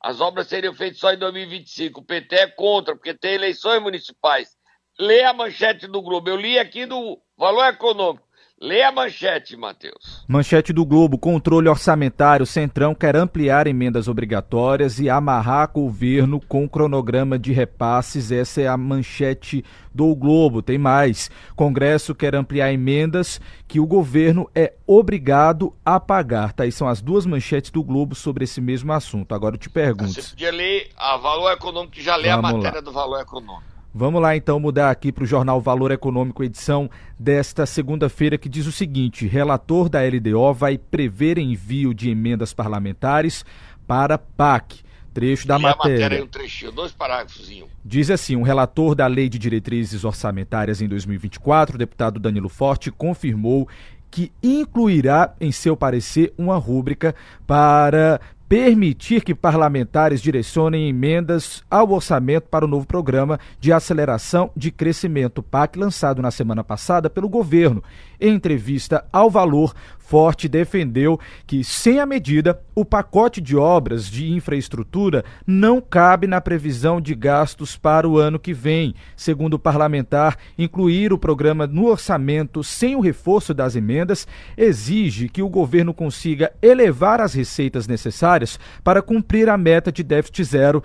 As 0.00 0.20
obras 0.20 0.46
seriam 0.46 0.74
feitas 0.74 0.98
só 0.98 1.12
em 1.12 1.18
2025. 1.18 2.00
O 2.00 2.04
PT 2.04 2.36
é 2.36 2.46
contra, 2.48 2.94
porque 2.94 3.14
tem 3.14 3.32
eleições 3.32 3.82
municipais. 3.82 4.56
Lê 4.98 5.24
a 5.24 5.32
manchete 5.32 5.86
do 5.86 6.02
Globo. 6.02 6.28
Eu 6.28 6.36
li 6.36 6.58
aqui 6.58 6.84
do 6.84 7.20
Valor 7.36 7.68
Econômico. 7.68 8.25
Lê 8.58 8.82
a 8.82 8.90
manchete, 8.90 9.54
Matheus. 9.54 10.24
Manchete 10.26 10.72
do 10.72 10.82
Globo: 10.86 11.18
controle 11.18 11.68
orçamentário. 11.68 12.46
Centrão 12.46 12.94
quer 12.94 13.14
ampliar 13.14 13.66
emendas 13.66 14.08
obrigatórias 14.08 14.98
e 14.98 15.10
amarrar 15.10 15.70
governo 15.70 16.40
com 16.40 16.66
cronograma 16.66 17.38
de 17.38 17.52
repasses. 17.52 18.32
Essa 18.32 18.62
é 18.62 18.66
a 18.66 18.74
manchete 18.74 19.62
do 19.94 20.14
Globo. 20.16 20.62
Tem 20.62 20.78
mais. 20.78 21.30
Congresso 21.54 22.14
quer 22.14 22.34
ampliar 22.34 22.72
emendas 22.72 23.42
que 23.68 23.78
o 23.78 23.86
governo 23.86 24.48
é 24.54 24.72
obrigado 24.86 25.74
a 25.84 26.00
pagar. 26.00 26.54
Tá 26.54 26.62
aí 26.62 26.72
são 26.72 26.88
as 26.88 27.02
duas 27.02 27.26
manchetes 27.26 27.70
do 27.70 27.84
Globo 27.84 28.14
sobre 28.14 28.44
esse 28.44 28.62
mesmo 28.62 28.90
assunto. 28.90 29.34
Agora 29.34 29.56
eu 29.56 29.58
te 29.58 29.68
pergunto. 29.68 30.14
Você 30.14 30.30
podia 30.30 30.50
ler 30.50 30.88
a 30.96 31.18
Valor 31.18 31.52
Econômico, 31.52 31.92
que 31.92 32.02
já 32.02 32.16
lê 32.16 32.30
Vamos 32.30 32.50
a 32.50 32.52
matéria 32.54 32.76
lá. 32.76 32.80
do 32.80 32.92
Valor 32.92 33.20
Econômico. 33.20 33.75
Vamos 33.98 34.20
lá 34.20 34.36
então 34.36 34.60
mudar 34.60 34.90
aqui 34.90 35.10
para 35.10 35.24
o 35.24 35.26
jornal 35.26 35.58
Valor 35.58 35.90
Econômico, 35.90 36.44
edição 36.44 36.90
desta 37.18 37.64
segunda-feira, 37.64 38.36
que 38.36 38.46
diz 38.46 38.66
o 38.66 38.72
seguinte: 38.72 39.26
relator 39.26 39.88
da 39.88 40.00
LDO 40.02 40.52
vai 40.52 40.76
prever 40.76 41.38
envio 41.38 41.94
de 41.94 42.10
emendas 42.10 42.52
parlamentares 42.52 43.42
para 43.86 44.18
PAC. 44.18 44.84
Trecho 45.14 45.48
da 45.48 45.58
e 45.58 45.62
matéria. 45.62 45.96
A 45.96 46.10
matéria 46.10 46.24
um 46.24 46.28
trechinho, 46.28 46.72
dois 46.72 46.92
parágrafos. 46.92 47.50
Diz 47.82 48.10
assim: 48.10 48.36
um 48.36 48.42
relator 48.42 48.94
da 48.94 49.06
Lei 49.06 49.30
de 49.30 49.38
Diretrizes 49.38 50.04
Orçamentárias 50.04 50.82
em 50.82 50.88
2024, 50.88 51.76
o 51.76 51.78
deputado 51.78 52.20
Danilo 52.20 52.50
Forte, 52.50 52.90
confirmou 52.90 53.66
que 54.10 54.30
incluirá 54.42 55.34
em 55.40 55.50
seu 55.50 55.74
parecer 55.74 56.34
uma 56.36 56.58
rúbrica 56.58 57.14
para 57.46 58.20
permitir 58.48 59.24
que 59.24 59.34
parlamentares 59.34 60.22
direcionem 60.22 60.88
emendas 60.88 61.64
ao 61.70 61.90
orçamento 61.90 62.48
para 62.48 62.64
o 62.64 62.68
novo 62.68 62.86
programa 62.86 63.40
de 63.58 63.72
aceleração 63.72 64.50
de 64.56 64.70
crescimento 64.70 65.42
PAC 65.42 65.76
lançado 65.78 66.22
na 66.22 66.30
semana 66.30 66.62
passada 66.62 67.10
pelo 67.10 67.28
governo. 67.28 67.82
Em 68.20 68.34
entrevista 68.34 69.04
ao 69.12 69.30
Valor, 69.30 69.74
Forte 70.06 70.48
defendeu 70.48 71.18
que, 71.48 71.64
sem 71.64 71.98
a 71.98 72.06
medida, 72.06 72.60
o 72.76 72.84
pacote 72.84 73.40
de 73.40 73.56
obras 73.56 74.08
de 74.08 74.32
infraestrutura 74.32 75.24
não 75.44 75.80
cabe 75.80 76.28
na 76.28 76.40
previsão 76.40 77.00
de 77.00 77.12
gastos 77.12 77.76
para 77.76 78.08
o 78.08 78.16
ano 78.16 78.38
que 78.38 78.54
vem. 78.54 78.94
Segundo 79.16 79.54
o 79.54 79.58
parlamentar, 79.58 80.38
incluir 80.56 81.12
o 81.12 81.18
programa 81.18 81.66
no 81.66 81.86
orçamento 81.86 82.62
sem 82.62 82.94
o 82.94 83.00
reforço 83.00 83.52
das 83.52 83.74
emendas 83.74 84.28
exige 84.56 85.28
que 85.28 85.42
o 85.42 85.48
governo 85.48 85.92
consiga 85.92 86.52
elevar 86.62 87.20
as 87.20 87.34
receitas 87.34 87.88
necessárias 87.88 88.60
para 88.84 89.02
cumprir 89.02 89.48
a 89.48 89.58
meta 89.58 89.90
de 89.90 90.04
déficit 90.04 90.44
zero 90.44 90.84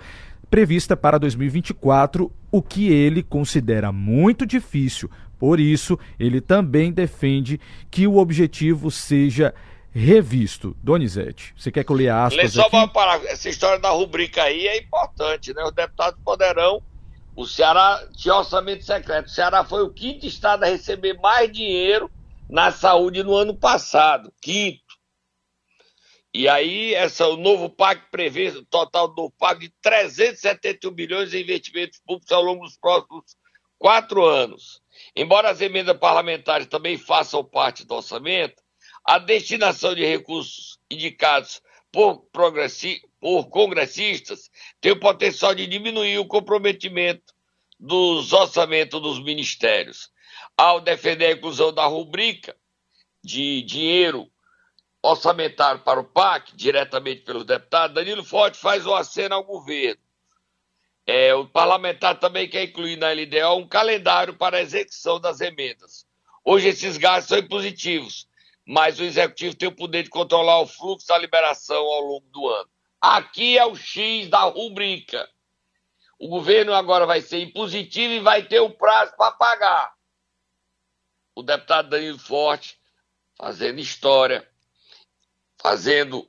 prevista 0.50 0.94
para 0.94 1.16
2024, 1.16 2.30
o 2.50 2.60
que 2.60 2.92
ele 2.92 3.22
considera 3.22 3.90
muito 3.90 4.44
difícil, 4.44 5.08
por 5.42 5.58
isso, 5.58 5.98
ele 6.20 6.40
também 6.40 6.92
defende 6.92 7.60
que 7.90 8.06
o 8.06 8.18
objetivo 8.18 8.92
seja 8.92 9.52
revisto. 9.90 10.76
Donizete, 10.80 11.52
você 11.56 11.72
quer 11.72 11.82
que 11.82 11.90
eu 11.90 11.96
leia 11.96 12.26
aspas 12.26 12.44
Lê 12.44 12.48
só 12.48 12.68
aqui? 12.68 12.76
uma. 12.76 13.16
Essa 13.26 13.48
história 13.48 13.80
da 13.80 13.90
rubrica 13.90 14.40
aí 14.40 14.68
é 14.68 14.78
importante, 14.78 15.52
né? 15.52 15.64
Os 15.64 15.72
deputados 15.72 16.16
poderão... 16.24 16.80
O 17.34 17.44
Ceará 17.44 18.06
tinha 18.16 18.36
orçamento 18.36 18.84
secreto. 18.84 19.26
O 19.26 19.30
Ceará 19.30 19.64
foi 19.64 19.82
o 19.82 19.92
quinto 19.92 20.26
estado 20.26 20.62
a 20.62 20.68
receber 20.68 21.14
mais 21.14 21.50
dinheiro 21.50 22.08
na 22.48 22.70
saúde 22.70 23.24
no 23.24 23.34
ano 23.34 23.56
passado. 23.56 24.32
Quinto. 24.40 24.94
E 26.32 26.48
aí, 26.48 26.94
essa, 26.94 27.26
o 27.26 27.36
novo 27.36 27.68
PAC 27.68 28.12
prevê 28.12 28.50
o 28.50 28.64
total 28.66 29.08
do 29.08 29.28
PAC 29.40 29.58
de 29.58 29.74
371 29.82 30.88
bilhões 30.92 31.34
em 31.34 31.40
investimentos 31.40 32.00
públicos 32.06 32.30
ao 32.30 32.44
longo 32.44 32.62
dos 32.62 32.78
próximos 32.78 33.36
quatro 33.76 34.24
anos. 34.24 34.81
Embora 35.14 35.50
as 35.50 35.60
emendas 35.60 35.96
parlamentares 35.98 36.66
também 36.66 36.96
façam 36.96 37.44
parte 37.44 37.84
do 37.84 37.94
orçamento, 37.94 38.62
a 39.04 39.18
destinação 39.18 39.94
de 39.94 40.04
recursos 40.04 40.78
indicados 40.90 41.60
por, 41.90 42.26
por 43.20 43.48
congressistas 43.50 44.50
tem 44.80 44.92
o 44.92 45.00
potencial 45.00 45.54
de 45.54 45.66
diminuir 45.66 46.18
o 46.18 46.26
comprometimento 46.26 47.34
dos 47.78 48.32
orçamentos 48.32 49.00
dos 49.02 49.22
ministérios. 49.22 50.10
Ao 50.56 50.80
defender 50.80 51.26
a 51.26 51.32
inclusão 51.32 51.72
da 51.72 51.84
rubrica 51.84 52.56
de 53.22 53.62
dinheiro 53.62 54.30
orçamentário 55.02 55.82
para 55.82 56.00
o 56.00 56.04
PAC, 56.04 56.56
diretamente 56.56 57.22
pelo 57.22 57.44
deputado, 57.44 57.94
Danilo 57.94 58.24
Forte 58.24 58.56
faz 58.56 58.86
o 58.86 58.94
aceno 58.94 59.34
ao 59.34 59.44
governo 59.44 60.00
é, 61.06 61.34
o 61.34 61.46
parlamentar 61.46 62.18
também 62.18 62.48
quer 62.48 62.64
incluir 62.64 62.96
na 62.96 63.12
LDO 63.12 63.56
um 63.56 63.68
calendário 63.68 64.34
para 64.34 64.58
a 64.58 64.62
execução 64.62 65.20
das 65.20 65.40
emendas. 65.40 66.06
Hoje 66.44 66.68
esses 66.68 66.96
gastos 66.96 67.28
são 67.28 67.38
impositivos, 67.38 68.28
mas 68.66 68.98
o 68.98 69.04
executivo 69.04 69.56
tem 69.56 69.68
o 69.68 69.74
poder 69.74 70.04
de 70.04 70.10
controlar 70.10 70.60
o 70.60 70.66
fluxo 70.66 71.06
da 71.06 71.18
liberação 71.18 71.84
ao 71.84 72.00
longo 72.00 72.28
do 72.30 72.48
ano. 72.48 72.68
Aqui 73.00 73.58
é 73.58 73.66
o 73.66 73.74
X 73.74 74.28
da 74.28 74.42
rubrica. 74.42 75.28
O 76.18 76.28
governo 76.28 76.72
agora 76.72 77.04
vai 77.04 77.20
ser 77.20 77.40
impositivo 77.40 78.14
e 78.14 78.20
vai 78.20 78.44
ter 78.44 78.60
o 78.60 78.70
prazo 78.70 79.12
para 79.16 79.32
pagar. 79.32 79.92
O 81.34 81.42
deputado 81.42 81.90
Danilo 81.90 82.18
Forte 82.18 82.78
fazendo 83.36 83.80
história, 83.80 84.48
fazendo 85.60 86.28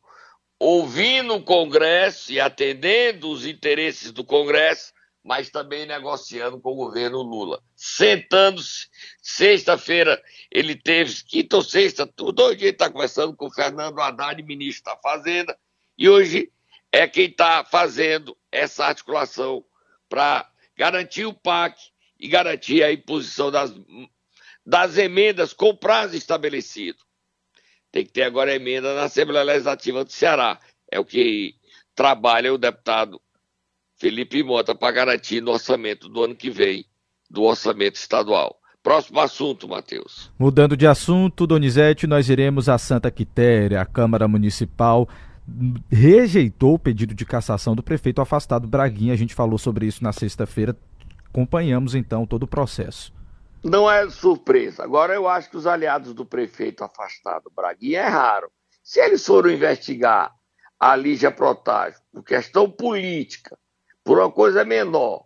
ouvindo 0.63 1.35
o 1.35 1.43
Congresso 1.43 2.31
e 2.31 2.39
atendendo 2.39 3.29
os 3.29 3.45
interesses 3.45 4.13
do 4.13 4.23
Congresso, 4.23 4.93
mas 5.21 5.49
também 5.49 5.85
negociando 5.85 6.57
com 6.57 6.71
o 6.71 6.75
governo 6.75 7.21
Lula. 7.21 7.61
Sentando-se, 7.75 8.87
sexta-feira 9.21 10.23
ele 10.49 10.75
teve, 10.75 11.21
quinta 11.25 11.57
ou 11.57 11.61
sexta, 11.61 12.09
dois 12.33 12.57
dias 12.57 12.71
está 12.71 12.89
conversando 12.89 13.35
com 13.35 13.47
o 13.47 13.53
Fernando 13.53 13.99
Haddad, 13.99 14.41
ministro 14.41 14.85
da 14.85 14.97
Fazenda, 15.01 15.57
e 15.97 16.07
hoje 16.07 16.49
é 16.93 17.07
quem 17.07 17.25
está 17.25 17.65
fazendo 17.65 18.37
essa 18.49 18.85
articulação 18.85 19.65
para 20.07 20.49
garantir 20.77 21.25
o 21.25 21.33
PAC 21.33 21.77
e 22.17 22.29
garantir 22.29 22.83
a 22.83 22.91
imposição 22.93 23.51
das, 23.51 23.73
das 24.65 24.97
emendas 24.97 25.51
com 25.51 25.75
prazo 25.75 26.15
estabelecido 26.15 27.03
tem 27.93 28.03
que 28.03 28.11
ter 28.11 28.23
agora 28.23 28.53
emenda 28.53 28.95
na 28.95 29.03
Assembleia 29.03 29.45
Legislativa 29.45 30.03
do 30.03 30.11
Ceará. 30.11 30.59
É 30.91 30.99
o 30.99 31.05
que 31.05 31.53
trabalha 31.95 32.51
o 32.51 32.57
deputado 32.57 33.21
Felipe 33.97 34.41
Mota 34.41 34.73
para 34.73 34.91
garantir 34.91 35.41
no 35.41 35.51
orçamento 35.51 36.09
do 36.09 36.23
ano 36.23 36.35
que 36.35 36.49
vem, 36.49 36.85
do 37.29 37.43
orçamento 37.43 37.95
estadual. 37.95 38.59
Próximo 38.81 39.19
assunto, 39.19 39.67
Matheus. 39.67 40.31
Mudando 40.39 40.75
de 40.75 40.87
assunto, 40.87 41.45
Donizete, 41.45 42.07
nós 42.07 42.27
iremos 42.29 42.67
a 42.67 42.79
Santa 42.79 43.11
Quitéria. 43.11 43.79
A 43.79 43.85
Câmara 43.85 44.27
Municipal 44.27 45.07
rejeitou 45.89 46.73
o 46.73 46.79
pedido 46.79 47.13
de 47.13 47.25
cassação 47.25 47.75
do 47.75 47.83
prefeito 47.83 48.21
afastado 48.21 48.67
Braguinha. 48.67 49.13
A 49.13 49.17
gente 49.17 49.35
falou 49.35 49.59
sobre 49.59 49.85
isso 49.85 50.03
na 50.03 50.11
sexta-feira. 50.11 50.75
Acompanhamos 51.29 51.93
então 51.93 52.25
todo 52.25 52.43
o 52.43 52.47
processo 52.47 53.13
não 53.63 53.89
é 53.89 54.09
surpresa. 54.09 54.83
Agora, 54.83 55.13
eu 55.13 55.27
acho 55.27 55.49
que 55.49 55.57
os 55.57 55.65
aliados 55.65 56.13
do 56.13 56.25
prefeito 56.25 56.83
afastado, 56.83 57.49
Braguinha, 57.55 58.01
erraram. 58.01 58.49
Se 58.83 58.99
eles 58.99 59.25
foram 59.25 59.49
investigar 59.49 60.35
a 60.77 60.95
Lígia 60.95 61.31
Protásio 61.31 62.01
por 62.11 62.23
questão 62.23 62.69
política, 62.69 63.57
por 64.03 64.19
uma 64.19 64.29
coisa 64.29 64.65
menor, 64.65 65.25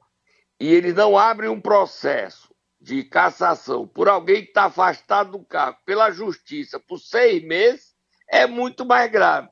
e 0.59 0.71
eles 0.71 0.93
não 0.93 1.17
abrem 1.17 1.49
um 1.49 1.59
processo 1.59 2.53
de 2.79 3.03
cassação 3.03 3.87
por 3.87 4.07
alguém 4.07 4.43
que 4.43 4.49
está 4.49 4.65
afastado 4.65 5.31
do 5.31 5.43
cargo 5.43 5.79
pela 5.83 6.11
justiça 6.11 6.79
por 6.79 6.99
seis 6.99 7.43
meses, 7.43 7.95
é 8.29 8.45
muito 8.45 8.85
mais 8.85 9.09
grave. 9.11 9.49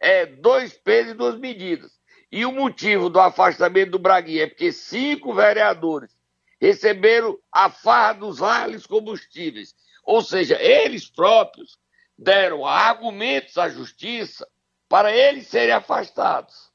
É 0.00 0.26
dois 0.26 0.72
pesos 0.72 1.12
e 1.12 1.16
duas 1.16 1.38
medidas. 1.38 1.92
E 2.30 2.44
o 2.44 2.52
motivo 2.52 3.08
do 3.08 3.20
afastamento 3.20 3.92
do 3.92 3.98
Braguinha 3.98 4.42
é 4.42 4.46
porque 4.48 4.72
cinco 4.72 5.32
vereadores 5.32 6.17
receberam 6.60 7.38
a 7.52 7.70
farra 7.70 8.14
dos 8.14 8.38
vales 8.38 8.86
combustíveis. 8.86 9.74
Ou 10.04 10.22
seja, 10.22 10.60
eles 10.60 11.08
próprios 11.08 11.78
deram 12.16 12.66
argumentos 12.66 13.56
à 13.56 13.68
justiça 13.68 14.46
para 14.88 15.12
eles 15.12 15.46
serem 15.46 15.74
afastados. 15.74 16.68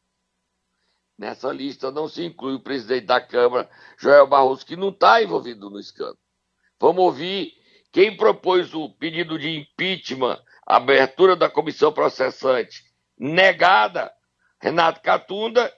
Nessa 1.17 1.51
lista 1.51 1.91
não 1.91 2.07
se 2.07 2.23
inclui 2.23 2.55
o 2.55 2.63
presidente 2.63 3.05
da 3.05 3.21
Câmara, 3.21 3.69
Joel 3.97 4.27
Barroso, 4.27 4.65
que 4.65 4.75
não 4.75 4.89
está 4.89 5.21
envolvido 5.21 5.69
no 5.69 5.79
escândalo. 5.79 6.17
Vamos 6.79 7.03
ouvir 7.03 7.53
quem 7.91 8.15
propôs 8.15 8.73
o 8.73 8.89
pedido 8.89 9.37
de 9.37 9.49
impeachment, 9.49 10.41
abertura 10.65 11.35
da 11.35 11.49
comissão 11.49 11.91
processante, 11.93 12.83
negada, 13.17 14.11
Renato 14.59 15.01
Catunda, 15.01 15.71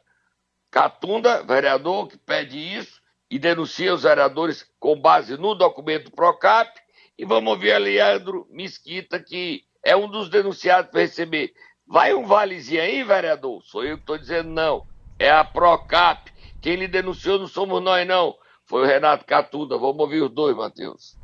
Catunda, 0.72 1.44
vereador 1.44 2.08
que 2.08 2.18
pede 2.18 2.58
isso 2.58 3.02
e 3.36 3.39
denuncia 3.39 3.93
os 3.93 4.04
vereadores 4.04 4.65
com 4.80 4.98
base 4.98 5.36
no 5.36 5.54
documento 5.54 6.10
Procap. 6.10 6.71
E 7.17 7.26
vamos 7.26 7.52
ouvir 7.52 7.74
a 7.74 7.78
Leandro 7.78 8.48
Mesquita, 8.50 9.19
que 9.19 9.63
é 9.84 9.93
um 9.93 10.08
dos 10.08 10.30
denunciados 10.30 10.89
para 10.89 11.02
receber. 11.02 11.52
Vai 11.86 12.13
um 12.13 12.26
valezinho 12.26 12.82
aí, 12.82 13.04
vereador? 13.04 13.62
Sou 13.63 13.84
eu 13.84 13.98
que 13.98 14.04
estou 14.04 14.17
dizendo 14.17 14.52
não. 14.52 14.88
É 15.19 15.30
a 15.30 15.43
Procap. 15.43 16.32
Quem 16.62 16.78
lhe 16.78 16.88
denunciou 16.88 17.38
não 17.38 17.45
somos 17.45 17.84
nós, 17.84 18.08
não. 18.08 18.36
Foi 18.65 18.84
o 18.84 18.86
Renato 18.86 19.26
Catunda. 19.26 19.78
Vamos 19.78 20.00
ouvir 20.00 20.21
os 20.21 20.32
dois, 20.32 20.56
Matheus. 20.56 21.17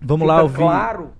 Vamos 0.00 0.22
Fica 0.22 0.32
lá 0.32 0.42
ouvir. 0.44 0.58
Claro, 0.58 1.12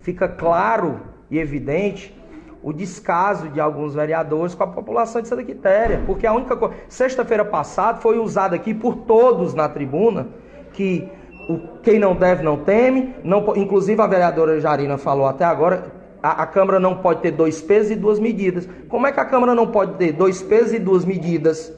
fica 0.00 0.28
claro 0.30 1.14
e 1.30 1.36
evidente 1.36 2.14
o 2.62 2.72
descaso 2.72 3.48
de 3.48 3.60
alguns 3.60 3.94
vereadores 3.94 4.54
com 4.54 4.64
a 4.64 4.66
população 4.66 5.22
de 5.22 5.28
Santa 5.28 5.44
Quitéria, 5.44 6.02
porque 6.06 6.26
a 6.26 6.32
única 6.32 6.56
coisa, 6.56 6.74
sexta-feira 6.88 7.44
passada 7.44 7.98
foi 7.98 8.18
usada 8.18 8.56
aqui 8.56 8.74
por 8.74 8.96
todos 8.96 9.54
na 9.54 9.68
tribuna 9.68 10.28
que 10.72 11.08
o 11.48 11.78
quem 11.82 11.98
não 11.98 12.14
deve 12.14 12.42
não 12.42 12.58
teme, 12.58 13.14
não, 13.24 13.56
inclusive 13.56 14.00
a 14.02 14.06
vereadora 14.06 14.60
Jarina 14.60 14.98
falou 14.98 15.26
até 15.26 15.44
agora, 15.44 15.90
a, 16.22 16.42
a, 16.42 16.46
Câmara 16.46 16.78
não 16.78 16.96
pode 16.96 17.22
ter 17.22 17.30
dois 17.30 17.62
pesos 17.62 17.92
e 17.92 17.96
duas 17.96 18.18
medidas. 18.18 18.68
Como 18.88 19.06
é 19.06 19.12
que 19.12 19.20
a 19.20 19.24
Câmara 19.24 19.54
não 19.54 19.68
pode 19.68 19.94
ter 19.94 20.12
dois 20.12 20.42
pesos 20.42 20.74
e 20.74 20.78
duas 20.78 21.04
medidas? 21.04 21.72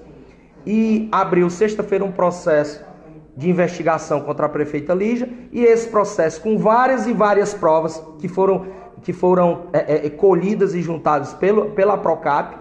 E 0.67 1.09
abriu 1.13 1.49
sexta-feira 1.49 2.05
um 2.05 2.11
processo 2.11 2.85
de 3.37 3.49
investigação 3.49 4.21
contra 4.21 4.47
a 4.47 4.49
prefeita 4.49 4.93
Lígia, 4.93 5.29
e 5.53 5.63
esse 5.63 5.89
processo 5.89 6.41
com 6.41 6.59
várias 6.59 7.07
e 7.07 7.13
várias 7.13 7.55
provas 7.55 8.03
que 8.19 8.29
foram 8.29 8.67
que 9.03 9.13
foram 9.13 9.67
é, 9.73 10.07
é, 10.07 10.11
colhidas 10.11 10.75
e 10.75 10.83
juntadas 10.83 11.33
pelo, 11.35 11.71
pela 11.71 11.97
Procap, 11.97 12.57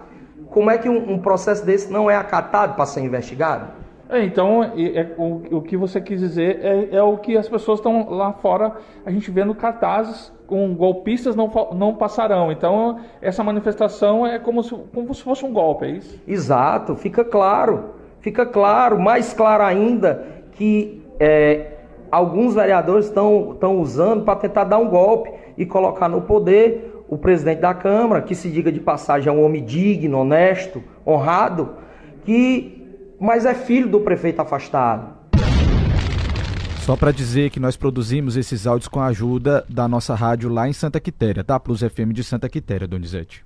como 0.50 0.70
é 0.70 0.78
que 0.78 0.88
um, 0.88 1.12
um 1.12 1.18
processo 1.18 1.64
desse 1.64 1.92
não 1.92 2.10
é 2.10 2.16
acatado 2.16 2.74
para 2.74 2.86
ser 2.86 3.00
investigado? 3.00 3.80
É, 4.08 4.24
então, 4.24 4.64
é, 4.64 5.14
o, 5.16 5.58
o, 5.58 5.62
que 5.62 5.76
você 5.76 6.00
quis 6.00 6.18
dizer 6.18 6.58
é, 6.64 6.96
é 6.96 7.02
o 7.02 7.16
que 7.16 7.36
as 7.36 7.48
pessoas 7.48 7.78
estão 7.78 8.10
lá 8.10 8.32
fora, 8.32 8.74
a 9.06 9.10
gente 9.10 9.30
vendo 9.30 9.54
cartazes 9.54 10.32
com 10.48 10.74
golpistas 10.74 11.36
não, 11.36 11.48
não 11.76 11.94
passarão. 11.94 12.50
Então, 12.50 12.98
essa 13.22 13.44
manifestação 13.44 14.26
é 14.26 14.36
como 14.40 14.64
se, 14.64 14.74
como 14.92 15.14
se 15.14 15.22
fosse 15.22 15.44
um 15.44 15.52
golpe, 15.52 15.84
é 15.84 15.90
isso? 15.90 16.20
Exato, 16.26 16.96
fica 16.96 17.24
claro. 17.24 18.00
Fica 18.20 18.44
claro, 18.44 18.98
mais 19.00 19.32
claro 19.32 19.62
ainda, 19.62 20.26
que 20.52 21.02
é, 21.18 21.78
alguns 22.10 22.54
vereadores 22.54 23.06
estão 23.06 23.80
usando 23.80 24.24
para 24.24 24.36
tentar 24.36 24.64
dar 24.64 24.78
um 24.78 24.88
golpe 24.88 25.30
e 25.56 25.66
colocar 25.66 26.08
no 26.08 26.22
poder 26.22 27.04
o 27.08 27.18
presidente 27.18 27.60
da 27.60 27.74
Câmara, 27.74 28.22
que 28.22 28.34
se 28.34 28.48
diga 28.48 28.70
de 28.70 28.80
passagem 28.80 29.28
é 29.28 29.32
um 29.32 29.44
homem 29.44 29.64
digno, 29.64 30.20
honesto, 30.20 30.82
honrado, 31.06 31.70
que 32.24 32.76
mas 33.20 33.44
é 33.44 33.52
filho 33.52 33.88
do 33.88 34.00
prefeito 34.00 34.40
afastado. 34.40 35.20
Só 36.80 36.96
para 36.96 37.12
dizer 37.12 37.50
que 37.50 37.60
nós 37.60 37.76
produzimos 37.76 38.36
esses 38.36 38.66
áudios 38.66 38.88
com 38.88 38.98
a 38.98 39.06
ajuda 39.06 39.64
da 39.68 39.86
nossa 39.86 40.14
rádio 40.14 40.48
lá 40.48 40.66
em 40.66 40.72
Santa 40.72 40.98
Quitéria, 40.98 41.44
tá? 41.44 41.60
Plus 41.60 41.80
FM 41.80 42.12
de 42.12 42.24
Santa 42.24 42.48
Quitéria, 42.48 42.88
Donizete. 42.88 43.44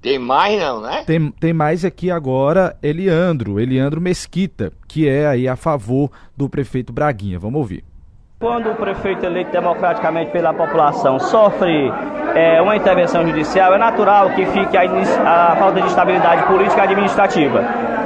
Tem 0.00 0.18
mais 0.18 0.60
não, 0.60 0.80
né? 0.80 1.02
Tem, 1.04 1.30
tem 1.32 1.52
mais 1.52 1.84
aqui 1.84 2.10
agora 2.10 2.76
Eliandro, 2.82 3.58
Eliandro 3.58 4.00
Mesquita, 4.00 4.72
que 4.86 5.08
é 5.08 5.26
aí 5.26 5.48
a 5.48 5.56
favor 5.56 6.10
do 6.36 6.48
prefeito 6.48 6.92
Braguinha. 6.92 7.38
Vamos 7.38 7.58
ouvir. 7.58 7.82
Quando 8.40 8.70
o 8.70 8.74
prefeito 8.74 9.24
eleito 9.24 9.52
democraticamente 9.52 10.32
pela 10.32 10.52
população 10.52 11.18
sofre 11.18 11.90
é, 12.34 12.60
uma 12.60 12.76
intervenção 12.76 13.24
judicial, 13.24 13.72
é 13.74 13.78
natural 13.78 14.30
que 14.30 14.44
fique 14.46 14.76
a, 14.76 14.82
a 15.52 15.56
falta 15.56 15.80
de 15.80 15.86
estabilidade 15.86 16.42
política 16.44 16.80
e 16.80 16.84
administrativa. 16.84 17.60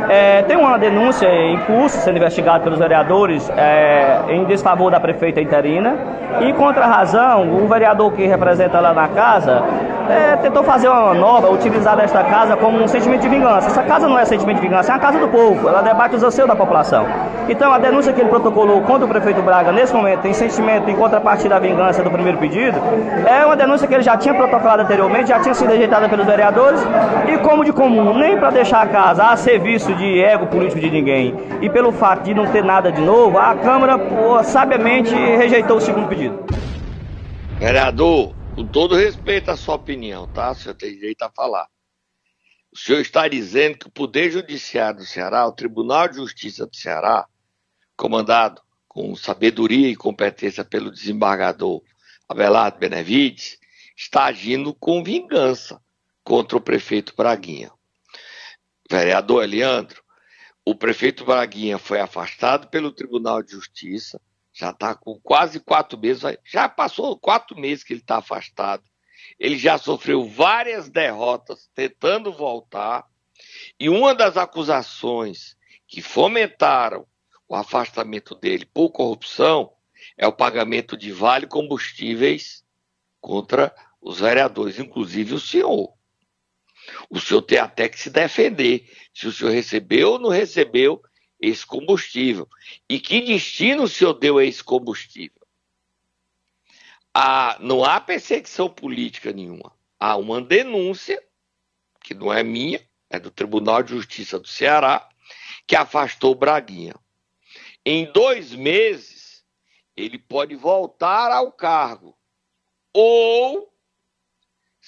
É, 0.09 0.43
tem 0.43 0.57
uma 0.57 0.79
denúncia 0.79 1.29
em 1.29 1.59
curso 1.59 1.99
sendo 1.99 2.17
investigada 2.17 2.65
pelos 2.65 2.79
vereadores 2.79 3.51
é, 3.51 4.21
em 4.31 4.45
desfavor 4.45 4.91
da 4.91 4.99
prefeita 4.99 5.41
interina 5.41 5.97
e 6.41 6.53
contra 6.55 6.85
a 6.85 6.87
razão, 6.87 7.63
o 7.63 7.67
vereador 7.67 8.13
que 8.13 8.25
representa 8.27 8.81
lá 8.81 8.95
na 8.95 9.09
casa 9.09 9.63
é, 10.09 10.37
tentou 10.37 10.63
fazer 10.63 10.89
uma 10.89 11.15
manobra, 11.15 11.51
utilizar 11.51 11.99
esta 12.01 12.25
casa 12.25 12.57
como 12.57 12.83
um 12.83 12.89
sentimento 12.89 13.21
de 13.21 13.29
vingança. 13.29 13.69
Essa 13.69 13.83
casa 13.83 14.09
não 14.09 14.19
é 14.19 14.25
sentimento 14.25 14.57
de 14.57 14.63
vingança, 14.63 14.93
é 14.93 14.95
a 14.95 14.99
casa 14.99 15.19
do 15.19 15.29
povo, 15.29 15.69
ela 15.69 15.83
debate 15.83 16.17
os 16.17 16.23
anseios 16.23 16.49
da 16.49 16.57
população. 16.57 17.07
Então 17.49 17.73
a 17.73 17.79
denúncia 17.79 18.13
que 18.13 18.21
ele 18.21 18.29
protocolou 18.29 18.81
contra 18.83 19.05
o 19.05 19.09
prefeito 19.09 19.43
Braga 19.43 19.73
nesse 19.73 19.95
momento 19.95 20.27
em 20.27 20.33
sentimento 20.33 20.89
em 20.91 20.97
contrapartida 20.97 21.57
à 21.57 21.59
vingança 21.59 22.03
do 22.03 22.11
primeiro 22.11 22.39
pedido, 22.39 22.79
é 23.27 23.45
uma 23.45 23.57
denúncia 23.57 23.87
que 23.87 23.95
ele 23.95 24.03
já 24.03 24.17
tinha 24.17 24.35
protocolado 24.35 24.83
anteriormente, 24.83 25.29
já 25.29 25.41
tinha 25.41 25.55
sido 25.55 25.71
rejeitada 25.71 26.09
pelos 26.09 26.27
vereadores 26.27 26.81
e 27.27 27.39
como 27.39 27.65
de 27.65 27.73
comum, 27.73 28.15
nem 28.15 28.39
para 28.39 28.51
deixar 28.51 28.83
a 28.83 28.87
casa 28.87 29.25
a 29.25 29.37
serviço 29.37 29.95
de 29.99 30.21
ego 30.21 30.47
político 30.47 30.81
de 30.81 30.91
ninguém 30.91 31.35
e 31.61 31.69
pelo 31.69 31.93
fato 31.93 32.25
de 32.25 32.33
não 32.33 32.51
ter 32.51 32.65
nada 32.65 32.91
de 32.91 33.01
novo, 33.01 33.37
a 33.37 33.55
Câmara 33.57 33.99
pô, 33.99 34.43
sabiamente 34.43 35.11
rejeitou 35.11 35.77
o 35.77 35.81
segundo 35.81 36.09
pedido. 36.09 36.47
Vereador, 37.59 38.35
com 38.55 38.65
todo 38.65 38.97
respeito 38.97 39.51
à 39.51 39.57
sua 39.57 39.75
opinião, 39.75 40.27
tá? 40.29 40.53
O 40.53 40.55
senhor 40.55 40.75
tem 40.75 40.95
direito 40.95 41.23
a 41.23 41.31
falar. 41.31 41.67
O 42.73 42.79
senhor 42.79 43.01
está 43.01 43.27
dizendo 43.27 43.79
que 43.79 43.89
o 43.89 43.91
Poder 43.91 44.31
Judiciário 44.31 44.99
do 45.01 45.05
Ceará, 45.05 45.47
o 45.47 45.53
Tribunal 45.53 46.09
de 46.09 46.17
Justiça 46.17 46.67
do 46.67 46.77
Ceará, 46.77 47.27
comandado 47.97 48.63
com 48.87 49.15
sabedoria 49.17 49.89
e 49.89 49.97
competência 49.97 50.65
pelo 50.65 50.91
desembargador 50.91 51.83
Abelardo 52.29 52.79
Benevides, 52.79 53.59
está 53.97 54.27
agindo 54.27 54.73
com 54.75 55.03
vingança 55.03 55.81
contra 56.23 56.57
o 56.57 56.61
prefeito 56.61 57.15
Braguinha. 57.17 57.73
Vereador 58.91 59.45
Eliandro, 59.45 60.03
o 60.65 60.75
prefeito 60.75 61.25
Braguinha 61.25 61.77
foi 61.77 62.01
afastado 62.01 62.69
pelo 62.69 62.91
Tribunal 62.91 63.43
de 63.43 63.53
Justiça, 63.53 64.21
já 64.53 64.71
está 64.71 64.95
com 64.95 65.21
quase 65.21 65.61
quatro 65.61 65.99
meses, 65.99 66.23
já 66.45 66.69
passou 66.69 67.19
quatro 67.19 67.59
meses 67.59 67.85
que 67.85 67.93
ele 67.93 68.01
está 68.01 68.17
afastado. 68.17 68.83
Ele 69.39 69.59
já 69.59 69.77
sofreu 69.77 70.27
várias 70.27 70.89
derrotas 70.89 71.71
tentando 71.75 72.33
voltar, 72.33 73.05
e 73.79 73.91
uma 73.91 74.15
das 74.15 74.37
acusações 74.37 75.55
que 75.87 76.01
fomentaram 76.01 77.07
o 77.47 77.55
afastamento 77.55 78.35
dele 78.35 78.65
por 78.65 78.91
corrupção 78.91 79.73
é 80.17 80.27
o 80.27 80.33
pagamento 80.33 80.97
de 80.97 81.13
vale 81.13 81.47
combustíveis 81.47 82.65
contra 83.21 83.75
os 84.01 84.21
vereadores, 84.21 84.79
inclusive 84.79 85.35
o 85.35 85.41
senhor. 85.41 85.98
O 87.11 87.19
senhor 87.21 87.43
tem 87.43 87.59
até 87.59 87.89
que 87.89 87.99
se 87.99 88.11
defender 88.11 88.91
se 89.15 89.27
o 89.27 89.33
senhor 89.33 89.51
recebeu 89.51 90.13
ou 90.13 90.19
não 90.19 90.29
recebeu 90.29 91.03
esse 91.41 91.65
combustível. 91.65 92.49
E 92.89 93.01
que 93.01 93.21
destino 93.21 93.85
o 93.85 93.89
senhor 93.89 94.15
deu 94.15 94.39
a 94.39 94.45
esse 94.45 94.63
combustível? 94.63 95.41
Ah, 97.15 97.57
não 97.61 97.85
há 97.85 98.01
perseguição 98.01 98.69
política 98.69 99.33
nenhuma. 99.33 99.73
Há 99.99 100.17
uma 100.17 100.41
denúncia, 100.41 101.23
que 102.03 102.15
não 102.15 102.33
é 102.33 102.43
minha, 102.43 102.87
é 103.11 103.19
do 103.19 103.31
Tribunal 103.31 103.83
de 103.83 103.91
Justiça 103.91 104.39
do 104.39 104.47
Ceará, 104.47 105.09
que 105.67 105.75
afastou 105.75 106.35
Braguinha. 106.35 106.95
Em 107.85 108.11
dois 108.13 108.53
meses, 108.55 109.45
ele 109.97 110.19
pode 110.19 110.55
voltar 110.55 111.33
ao 111.33 111.51
cargo. 111.51 112.17
Ou, 112.93 113.73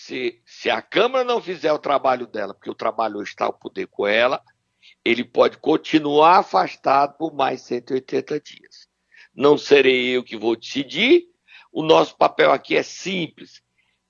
se, 0.00 0.40
se 0.46 0.70
a 0.70 0.80
Câmara 0.80 1.24
não 1.24 1.42
fizer 1.42 1.70
o 1.74 1.78
trabalho 1.78 2.26
dela, 2.26 2.54
porque 2.54 2.70
o 2.70 2.74
trabalho 2.74 3.22
está 3.22 3.44
ao 3.44 3.52
poder 3.52 3.86
com 3.86 4.06
ela, 4.06 4.42
ele 5.04 5.22
pode 5.22 5.58
continuar 5.58 6.38
afastado 6.38 7.18
por 7.18 7.34
mais 7.34 7.60
180 7.60 8.40
dias. 8.40 8.88
Não 9.34 9.58
serei 9.58 10.16
eu 10.16 10.24
que 10.24 10.38
vou 10.38 10.56
decidir, 10.56 11.26
o 11.70 11.82
nosso 11.82 12.16
papel 12.16 12.50
aqui 12.50 12.76
é 12.76 12.82
simples, 12.82 13.62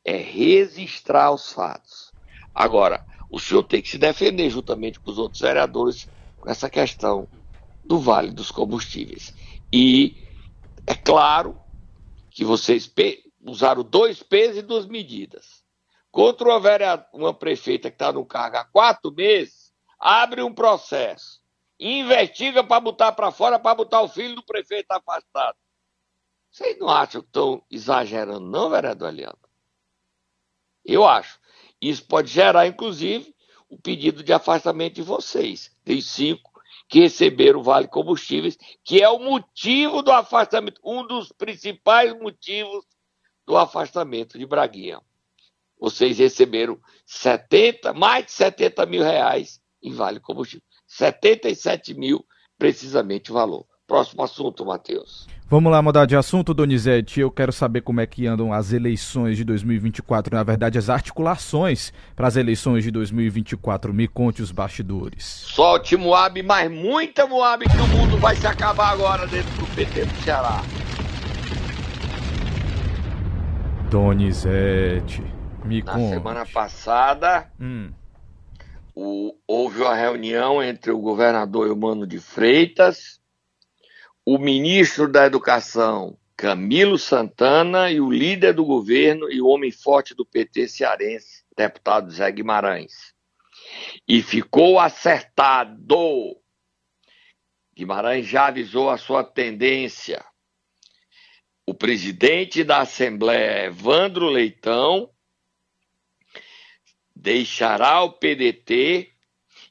é 0.04 0.16
registrar 0.16 1.32
os 1.32 1.52
fatos. 1.52 2.12
Agora, 2.54 3.04
o 3.28 3.40
senhor 3.40 3.64
tem 3.64 3.82
que 3.82 3.88
se 3.88 3.98
defender 3.98 4.48
juntamente 4.48 5.00
com 5.00 5.10
os 5.10 5.18
outros 5.18 5.40
vereadores 5.40 6.08
com 6.38 6.48
essa 6.48 6.70
questão 6.70 7.26
do 7.84 7.98
Vale 7.98 8.30
dos 8.30 8.52
Combustíveis. 8.52 9.34
E 9.72 10.16
é 10.86 10.94
claro 10.94 11.58
que 12.30 12.44
vocês 12.44 12.88
usaram 13.44 13.82
dois 13.82 14.22
pesos 14.22 14.58
e 14.58 14.62
duas 14.62 14.86
medidas. 14.86 15.59
Contra 16.10 16.48
uma, 16.48 16.60
vereadora, 16.60 17.08
uma 17.12 17.32
prefeita 17.32 17.90
que 17.90 17.94
está 17.94 18.12
no 18.12 18.26
cargo 18.26 18.56
há 18.56 18.64
quatro 18.64 19.12
meses, 19.12 19.72
abre 19.98 20.42
um 20.42 20.52
processo, 20.52 21.40
investiga 21.78 22.64
para 22.64 22.80
botar 22.80 23.12
para 23.12 23.30
fora, 23.30 23.58
para 23.58 23.74
botar 23.76 24.02
o 24.02 24.08
filho 24.08 24.34
do 24.34 24.44
prefeito 24.44 24.90
afastado. 24.90 25.56
Vocês 26.50 26.76
não 26.78 26.88
acham 26.88 27.20
que 27.20 27.28
estão 27.28 27.64
exagerando, 27.70 28.40
não, 28.40 28.70
vereador 28.70 29.08
Aliano? 29.08 29.38
Eu 30.84 31.06
acho. 31.06 31.38
Isso 31.80 32.04
pode 32.06 32.28
gerar, 32.28 32.66
inclusive, 32.66 33.34
o 33.68 33.78
pedido 33.80 34.24
de 34.24 34.32
afastamento 34.32 34.94
de 34.94 35.02
vocês. 35.02 35.74
Tem 35.84 36.00
cinco 36.00 36.50
que 36.88 37.00
receberam 37.00 37.60
o 37.60 37.62
Vale 37.62 37.86
Combustíveis, 37.86 38.58
que 38.84 39.00
é 39.00 39.08
o 39.08 39.20
motivo 39.20 40.02
do 40.02 40.10
afastamento, 40.10 40.80
um 40.84 41.06
dos 41.06 41.30
principais 41.30 42.12
motivos 42.18 42.84
do 43.46 43.56
afastamento 43.56 44.36
de 44.36 44.44
Braguinha. 44.44 45.00
Vocês 45.80 46.18
receberam 46.18 46.78
70, 47.06 47.94
mais 47.94 48.26
de 48.26 48.32
70 48.32 48.86
mil 48.86 49.02
reais 49.02 49.60
em 49.82 49.92
vale 49.92 50.20
combustível. 50.20 50.62
77 50.86 51.94
mil, 51.94 52.24
precisamente 52.58 53.30
o 53.30 53.34
valor. 53.34 53.64
Próximo 53.86 54.22
assunto, 54.22 54.64
Matheus. 54.64 55.26
Vamos 55.48 55.72
lá 55.72 55.82
mudar 55.82 56.06
de 56.06 56.14
assunto, 56.14 56.54
Donizete. 56.54 57.18
Eu 57.18 57.28
quero 57.28 57.50
saber 57.50 57.80
como 57.80 58.00
é 58.00 58.06
que 58.06 58.24
andam 58.24 58.52
as 58.52 58.72
eleições 58.72 59.36
de 59.36 59.42
2024, 59.42 60.36
na 60.36 60.44
verdade, 60.44 60.78
as 60.78 60.88
articulações 60.88 61.92
para 62.14 62.28
as 62.28 62.36
eleições 62.36 62.84
de 62.84 62.92
2024. 62.92 63.92
Me 63.92 64.06
conte 64.06 64.42
os 64.42 64.52
bastidores. 64.52 65.24
Solte 65.24 65.96
Moab, 65.96 66.40
mas 66.44 66.70
muita 66.70 67.26
Moab 67.26 67.68
que 67.68 67.76
o 67.76 67.88
mundo 67.88 68.16
vai 68.18 68.36
se 68.36 68.46
acabar 68.46 68.90
agora 68.90 69.26
dentro 69.26 69.50
do 69.56 69.66
PT 69.74 70.04
do 70.04 70.22
Ceará. 70.22 70.62
Donizete, 73.90 75.24
me 75.64 75.82
Na 75.82 75.92
conte. 75.94 76.08
semana 76.10 76.46
passada, 76.46 77.50
Hum, 77.60 77.92
o- 78.94 79.36
houve 79.46 79.80
uma 79.82 79.94
reunião 79.94 80.62
entre 80.62 80.90
o 80.90 80.98
governador 81.00 81.66
Eumano 81.66 82.06
de 82.06 82.18
Freitas, 82.18 83.20
o 84.24 84.38
ministro 84.38 85.08
da 85.10 85.26
Educação, 85.26 86.16
Camilo 86.36 86.98
Santana, 86.98 87.90
e 87.90 88.00
o 88.00 88.10
líder 88.10 88.54
do 88.54 88.64
governo 88.64 89.30
e 89.30 89.40
o 89.40 89.46
homem 89.46 89.70
forte 89.70 90.14
do 90.14 90.24
PT 90.24 90.68
cearense, 90.68 91.44
deputado 91.56 92.10
Zé 92.10 92.30
Guimarães. 92.30 93.14
E 94.08 94.22
ficou 94.22 94.78
acertado. 94.80 96.36
Guimarães 97.76 98.26
já 98.26 98.46
avisou 98.46 98.90
a 98.90 98.96
sua 98.98 99.22
tendência. 99.22 100.24
O 101.66 101.74
presidente 101.74 102.64
da 102.64 102.80
Assembleia, 102.80 103.66
Evandro 103.66 104.26
Leitão, 104.28 105.10
deixará 107.20 108.02
o 108.02 108.12
PDT 108.12 109.12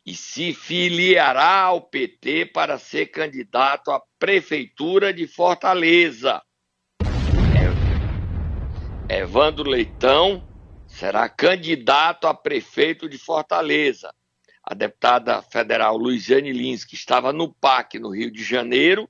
e 0.05 0.13
se 0.13 0.53
filiará 0.53 1.61
ao 1.61 1.81
PT 1.81 2.45
para 2.45 2.77
ser 2.77 3.07
candidato 3.07 3.89
à 3.89 3.99
Prefeitura 4.19 5.11
de 5.11 5.25
Fortaleza. 5.25 6.43
É- 9.09 9.21
Evandro 9.21 9.67
Leitão 9.67 10.47
será 10.87 11.27
candidato 11.27 12.27
a 12.27 12.35
prefeito 12.35 13.09
de 13.09 13.17
Fortaleza. 13.17 14.13
A 14.63 14.75
deputada 14.75 15.41
federal 15.41 15.97
Luiziane 15.97 16.53
Lins, 16.53 16.85
que 16.85 16.93
estava 16.93 17.33
no 17.33 17.51
PAC 17.51 17.97
no 17.97 18.11
Rio 18.11 18.29
de 18.29 18.43
Janeiro, 18.43 19.09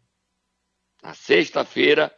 na 1.03 1.13
sexta-feira, 1.13 2.09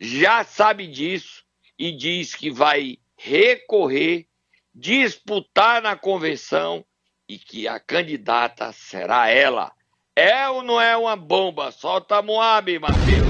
já 0.00 0.42
sabe 0.42 0.88
disso 0.88 1.44
e 1.78 1.92
diz 1.92 2.34
que 2.34 2.50
vai 2.50 2.98
recorrer, 3.16 4.29
disputar 4.74 5.82
na 5.82 5.96
convenção 5.96 6.84
e 7.28 7.38
que 7.38 7.68
a 7.68 7.78
candidata 7.78 8.72
será 8.72 9.28
ela. 9.28 9.72
É 10.16 10.48
ou 10.48 10.62
não 10.62 10.80
é 10.80 10.96
uma 10.96 11.16
bomba? 11.16 11.70
Solta 11.70 12.16
a 12.16 12.22
Moab, 12.22 12.78
Matheus. 12.78 13.28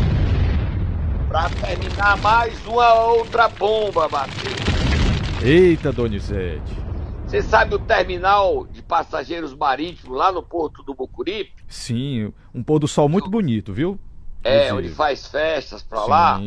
Pra 1.28 1.48
terminar 1.50 2.16
mais 2.18 2.66
uma 2.66 2.94
outra 3.04 3.48
bomba, 3.48 4.08
Matheus. 4.08 5.42
Eita, 5.42 5.92
Donizete. 5.92 6.80
Você 7.26 7.42
sabe 7.42 7.76
o 7.76 7.78
terminal 7.78 8.66
de 8.66 8.82
passageiros 8.82 9.54
marítimos 9.54 10.16
lá 10.18 10.32
no 10.32 10.42
Porto 10.42 10.82
do 10.82 10.94
Bucuripe? 10.94 11.62
Sim, 11.68 12.32
um 12.52 12.62
pôr 12.62 12.80
do 12.80 12.88
sol 12.88 13.08
muito 13.08 13.30
bonito, 13.30 13.72
viu? 13.72 14.00
É, 14.42 14.66
Inclusive. 14.66 14.88
onde 14.88 14.96
faz 14.96 15.28
festas 15.28 15.82
pra 15.82 16.04
lá. 16.06 16.40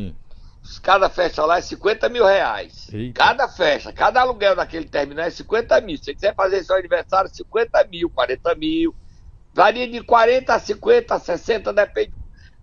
Cada 0.82 1.10
festa 1.10 1.46
lá 1.46 1.58
é 1.58 1.62
50 1.62 2.10
mil 2.10 2.26
reais. 2.26 2.88
Eita. 2.94 3.24
Cada 3.24 3.48
festa, 3.48 3.92
cada 3.92 4.22
aluguel 4.22 4.56
daquele 4.56 4.86
terminal 4.86 5.26
é 5.26 5.30
50 5.30 5.82
mil. 5.82 5.98
Se 5.98 6.06
você 6.06 6.14
quiser 6.14 6.36
fazer 6.36 6.64
seu 6.64 6.76
aniversário, 6.76 7.30
50 7.34 7.84
mil, 7.86 8.10
40 8.10 8.56
mil. 8.56 8.96
Varia 9.54 9.88
de 9.88 10.02
40 10.02 10.54
a 10.54 10.60
50, 10.60 11.16
a 11.16 11.20
60, 11.20 11.74
depende 11.74 12.14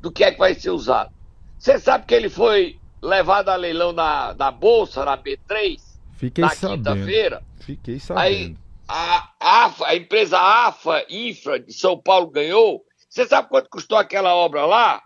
do 0.00 0.10
que 0.10 0.24
é 0.24 0.32
que 0.32 0.38
vai 0.38 0.54
ser 0.54 0.70
usado. 0.70 1.12
Você 1.58 1.78
sabe 1.78 2.06
que 2.06 2.14
ele 2.14 2.28
foi 2.28 2.78
levado 3.02 3.48
a 3.50 3.56
leilão 3.56 3.92
na, 3.92 4.34
na 4.34 4.50
Bolsa, 4.50 5.04
na 5.04 5.16
B3, 5.16 5.78
Fiquei 6.20 6.44
na 6.44 6.54
quinta-feira. 6.54 7.42
Fiquei 7.60 7.94
Aí 7.94 8.00
sabendo. 8.00 8.58
a, 8.86 9.30
AFA, 9.40 9.86
a 9.86 9.96
empresa 9.96 10.38
AFA 10.38 11.06
Infra 11.08 11.58
de 11.58 11.72
São 11.72 11.96
Paulo 11.96 12.26
ganhou. 12.26 12.84
Você 13.08 13.26
sabe 13.26 13.48
quanto 13.48 13.70
custou 13.70 13.96
aquela 13.96 14.34
obra 14.34 14.66
lá? 14.66 15.02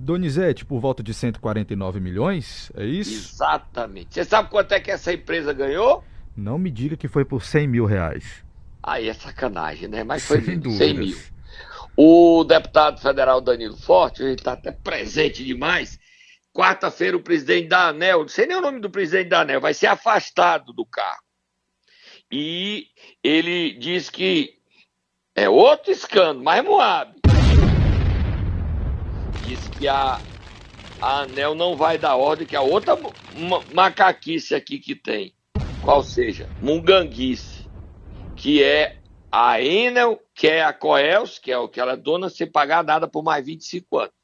Donizete, 0.00 0.64
por 0.64 0.80
volta 0.80 1.02
de 1.02 1.12
149 1.12 2.00
milhões, 2.00 2.72
é 2.74 2.84
isso? 2.84 3.34
Exatamente. 3.34 4.14
Você 4.14 4.24
sabe 4.24 4.48
quanto 4.50 4.72
é 4.72 4.80
que 4.80 4.90
essa 4.90 5.12
empresa 5.12 5.52
ganhou? 5.52 6.02
Não 6.36 6.58
me 6.58 6.70
diga 6.70 6.96
que 6.96 7.06
foi 7.08 7.24
por 7.24 7.42
100 7.44 7.66
mil 7.68 7.84
reais. 7.84 8.44
Aí 8.82 9.08
é 9.08 9.12
sacanagem, 9.12 9.88
né? 9.88 10.02
Mas 10.02 10.24
foi 10.24 10.38
Sem 10.38 10.54
100 10.54 10.60
dúvidas. 10.60 10.96
mil. 10.96 11.18
O 11.96 12.44
deputado 12.44 12.98
federal 13.00 13.40
Danilo 13.40 13.76
Forte, 13.76 14.22
ele 14.22 14.32
está 14.34 14.52
até 14.52 14.72
presente 14.72 15.44
demais. 15.44 15.98
Quarta-feira, 16.52 17.16
o 17.16 17.22
presidente 17.22 17.68
da 17.68 17.88
ANEL, 17.88 18.20
não 18.20 18.28
sei 18.28 18.46
nem 18.46 18.56
o 18.56 18.60
nome 18.62 18.80
do 18.80 18.88
presidente 18.90 19.28
da 19.28 19.42
ANEL, 19.42 19.60
vai 19.60 19.74
ser 19.74 19.86
afastado 19.86 20.72
do 20.72 20.86
cargo. 20.86 21.22
E 22.32 22.86
ele 23.22 23.74
diz 23.74 24.08
que 24.08 24.54
é 25.34 25.48
outro 25.48 25.92
escândalo, 25.92 26.42
mas 26.42 26.64
Moab. 26.64 27.19
Diz 29.50 29.68
que 29.68 29.88
a, 29.88 30.22
a 31.00 31.20
ANEL 31.22 31.54
não 31.54 31.76
vai 31.76 31.98
dar 31.98 32.16
ordem, 32.16 32.46
que 32.46 32.56
a 32.56 32.62
outra 32.62 32.96
ma- 33.30 33.66
macaquice 33.68 34.54
aqui 34.54 34.78
que 34.78 34.96
tem, 34.96 35.34
qual 35.80 36.02
seja, 36.02 36.50
munganguice, 36.60 37.68
que 38.36 38.62
é 38.62 38.96
a 39.32 39.60
Enel, 39.62 40.20
que 40.34 40.48
é 40.48 40.62
a 40.64 40.72
Coels, 40.72 41.38
que 41.38 41.52
é 41.52 41.58
o 41.58 41.68
que 41.68 41.80
ela 41.80 41.92
é 41.92 41.96
dona, 41.96 42.30
sem 42.30 42.50
pagar 42.50 42.84
nada 42.84 43.08
por 43.08 43.22
mais 43.24 43.44
25 43.46 43.98
anos. 43.98 44.14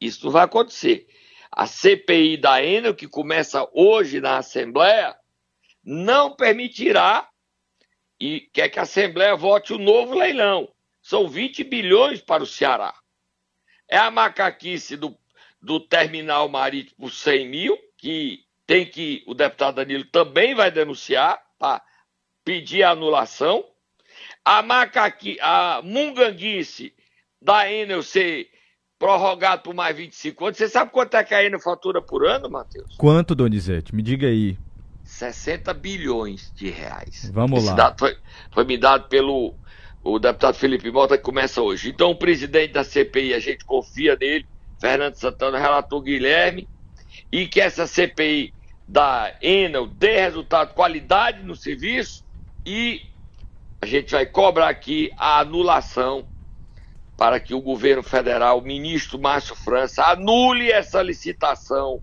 Isso 0.00 0.30
vai 0.30 0.44
acontecer. 0.44 1.06
A 1.52 1.66
CPI 1.66 2.38
da 2.38 2.62
Enel, 2.64 2.94
que 2.94 3.08
começa 3.08 3.68
hoje 3.74 4.20
na 4.20 4.38
Assembleia, 4.38 5.16
não 5.84 6.36
permitirá 6.36 7.28
e 8.20 8.42
quer 8.52 8.70
que 8.70 8.78
a 8.80 8.82
Assembleia 8.84 9.36
vote 9.36 9.72
o 9.74 9.78
novo 9.78 10.14
leilão. 10.14 10.68
São 11.02 11.28
20 11.28 11.64
bilhões 11.64 12.22
para 12.22 12.42
o 12.42 12.46
Ceará. 12.46 12.94
É 13.88 13.96
a 13.96 14.10
macaquice 14.10 14.96
do, 14.96 15.16
do 15.60 15.80
terminal 15.80 16.48
marítimo 16.48 16.96
por 17.00 17.10
100 17.10 17.48
mil, 17.48 17.78
que 17.96 18.44
tem 18.66 18.86
que 18.86 19.22
o 19.26 19.34
deputado 19.34 19.76
Danilo 19.76 20.04
também 20.06 20.54
vai 20.54 20.70
denunciar 20.70 21.40
para 21.58 21.82
pedir 22.44 22.82
a 22.82 22.90
anulação. 22.90 23.64
A 24.44 24.62
macaqui, 24.62 25.38
a 25.40 25.80
munganguice 25.82 26.94
da 27.40 27.70
Enel 27.70 28.02
ser 28.02 28.48
prorrogado 28.98 29.62
por 29.62 29.74
mais 29.74 29.96
25 29.96 30.46
anos. 30.46 30.56
Você 30.56 30.68
sabe 30.68 30.90
quanto 30.90 31.14
é 31.14 31.24
que 31.24 31.34
a 31.34 31.44
Enel 31.44 31.60
fatura 31.60 32.00
por 32.00 32.26
ano, 32.26 32.48
Matheus? 32.48 32.96
Quanto, 32.96 33.34
Donizete? 33.34 33.94
Me 33.94 34.02
diga 34.02 34.26
aí. 34.26 34.58
60 35.04 35.74
bilhões 35.74 36.50
de 36.54 36.70
reais. 36.70 37.30
Vamos 37.32 37.60
Esse 37.60 37.68
lá. 37.70 37.74
dado 37.74 37.98
foi, 37.98 38.16
foi 38.50 38.64
me 38.64 38.78
dado 38.78 39.08
pelo 39.08 39.54
o 40.04 40.18
deputado 40.18 40.54
Felipe 40.56 40.90
Mota, 40.90 41.16
que 41.16 41.24
começa 41.24 41.62
hoje. 41.62 41.88
Então, 41.88 42.10
o 42.10 42.16
presidente 42.16 42.74
da 42.74 42.84
CPI, 42.84 43.32
a 43.32 43.40
gente 43.40 43.64
confia 43.64 44.14
nele, 44.20 44.46
Fernando 44.78 45.14
Santana, 45.14 45.58
relator 45.58 46.02
Guilherme, 46.02 46.68
e 47.32 47.46
que 47.46 47.58
essa 47.58 47.86
CPI 47.86 48.52
da 48.86 49.34
Enel 49.40 49.86
dê 49.86 50.20
resultado, 50.20 50.74
qualidade 50.74 51.42
no 51.42 51.56
serviço, 51.56 52.22
e 52.66 53.00
a 53.80 53.86
gente 53.86 54.12
vai 54.12 54.26
cobrar 54.26 54.68
aqui 54.68 55.10
a 55.16 55.40
anulação 55.40 56.28
para 57.16 57.40
que 57.40 57.54
o 57.54 57.60
governo 57.60 58.02
federal, 58.02 58.58
o 58.58 58.62
ministro 58.62 59.18
Márcio 59.18 59.56
França, 59.56 60.04
anule 60.04 60.70
essa 60.70 61.00
licitação 61.00 62.02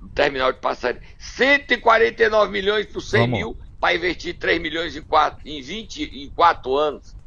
do 0.00 0.08
terminal 0.08 0.52
de 0.52 0.60
passageiro. 0.60 1.04
149 1.18 2.50
milhões 2.50 2.86
por 2.86 3.02
100 3.02 3.20
Vamos. 3.20 3.38
mil 3.38 3.58
para 3.80 3.94
investir 3.94 4.38
3 4.38 4.60
milhões 4.60 4.96
em, 4.96 5.02
quatro, 5.02 5.46
em 5.46 5.60
20 5.60 6.24
em 6.24 6.30
4 6.30 6.76
anos. 6.76 7.17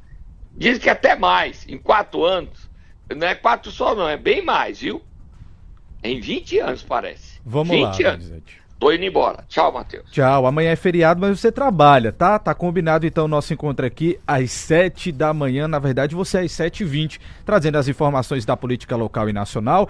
Diz 0.56 0.78
que 0.78 0.90
até 0.90 1.16
mais, 1.16 1.68
em 1.68 1.78
4 1.78 2.24
anos. 2.24 2.70
Não 3.16 3.28
é 3.28 3.36
4 3.36 3.72
só 3.72 3.96
não, 3.96 4.08
é 4.08 4.18
bem 4.18 4.44
mais, 4.44 4.80
viu? 4.80 5.02
Em 6.04 6.20
20 6.20 6.60
anos, 6.60 6.84
parece. 6.84 7.40
Vamos 7.46 7.70
20 7.70 8.04
lá, 8.04 8.10
anos. 8.12 8.28
Donizete. 8.28 8.62
Tô 8.82 8.92
indo 8.92 9.06
embora. 9.06 9.46
Tchau, 9.48 9.72
Matheus. 9.72 10.10
Tchau. 10.10 10.48
Amanhã 10.48 10.72
é 10.72 10.76
feriado, 10.76 11.22
mas 11.22 11.40
você 11.40 11.52
trabalha, 11.52 12.12
tá? 12.12 12.40
Tá 12.40 12.52
combinado 12.56 13.06
então 13.06 13.26
o 13.26 13.28
nosso 13.28 13.54
encontro 13.54 13.86
aqui 13.86 14.18
às 14.26 14.50
7 14.50 15.12
da 15.12 15.32
manhã. 15.36 15.68
Na 15.68 15.78
verdade, 15.78 16.16
você 16.16 16.40
é 16.40 16.42
às 16.42 16.52
7h20, 16.52 17.20
trazendo 17.46 17.78
as 17.78 17.88
informações 17.88 18.44
da 18.44 18.58
política 18.58 18.96
local 18.96 19.30
e 19.30 19.34
nacional. 19.34 19.88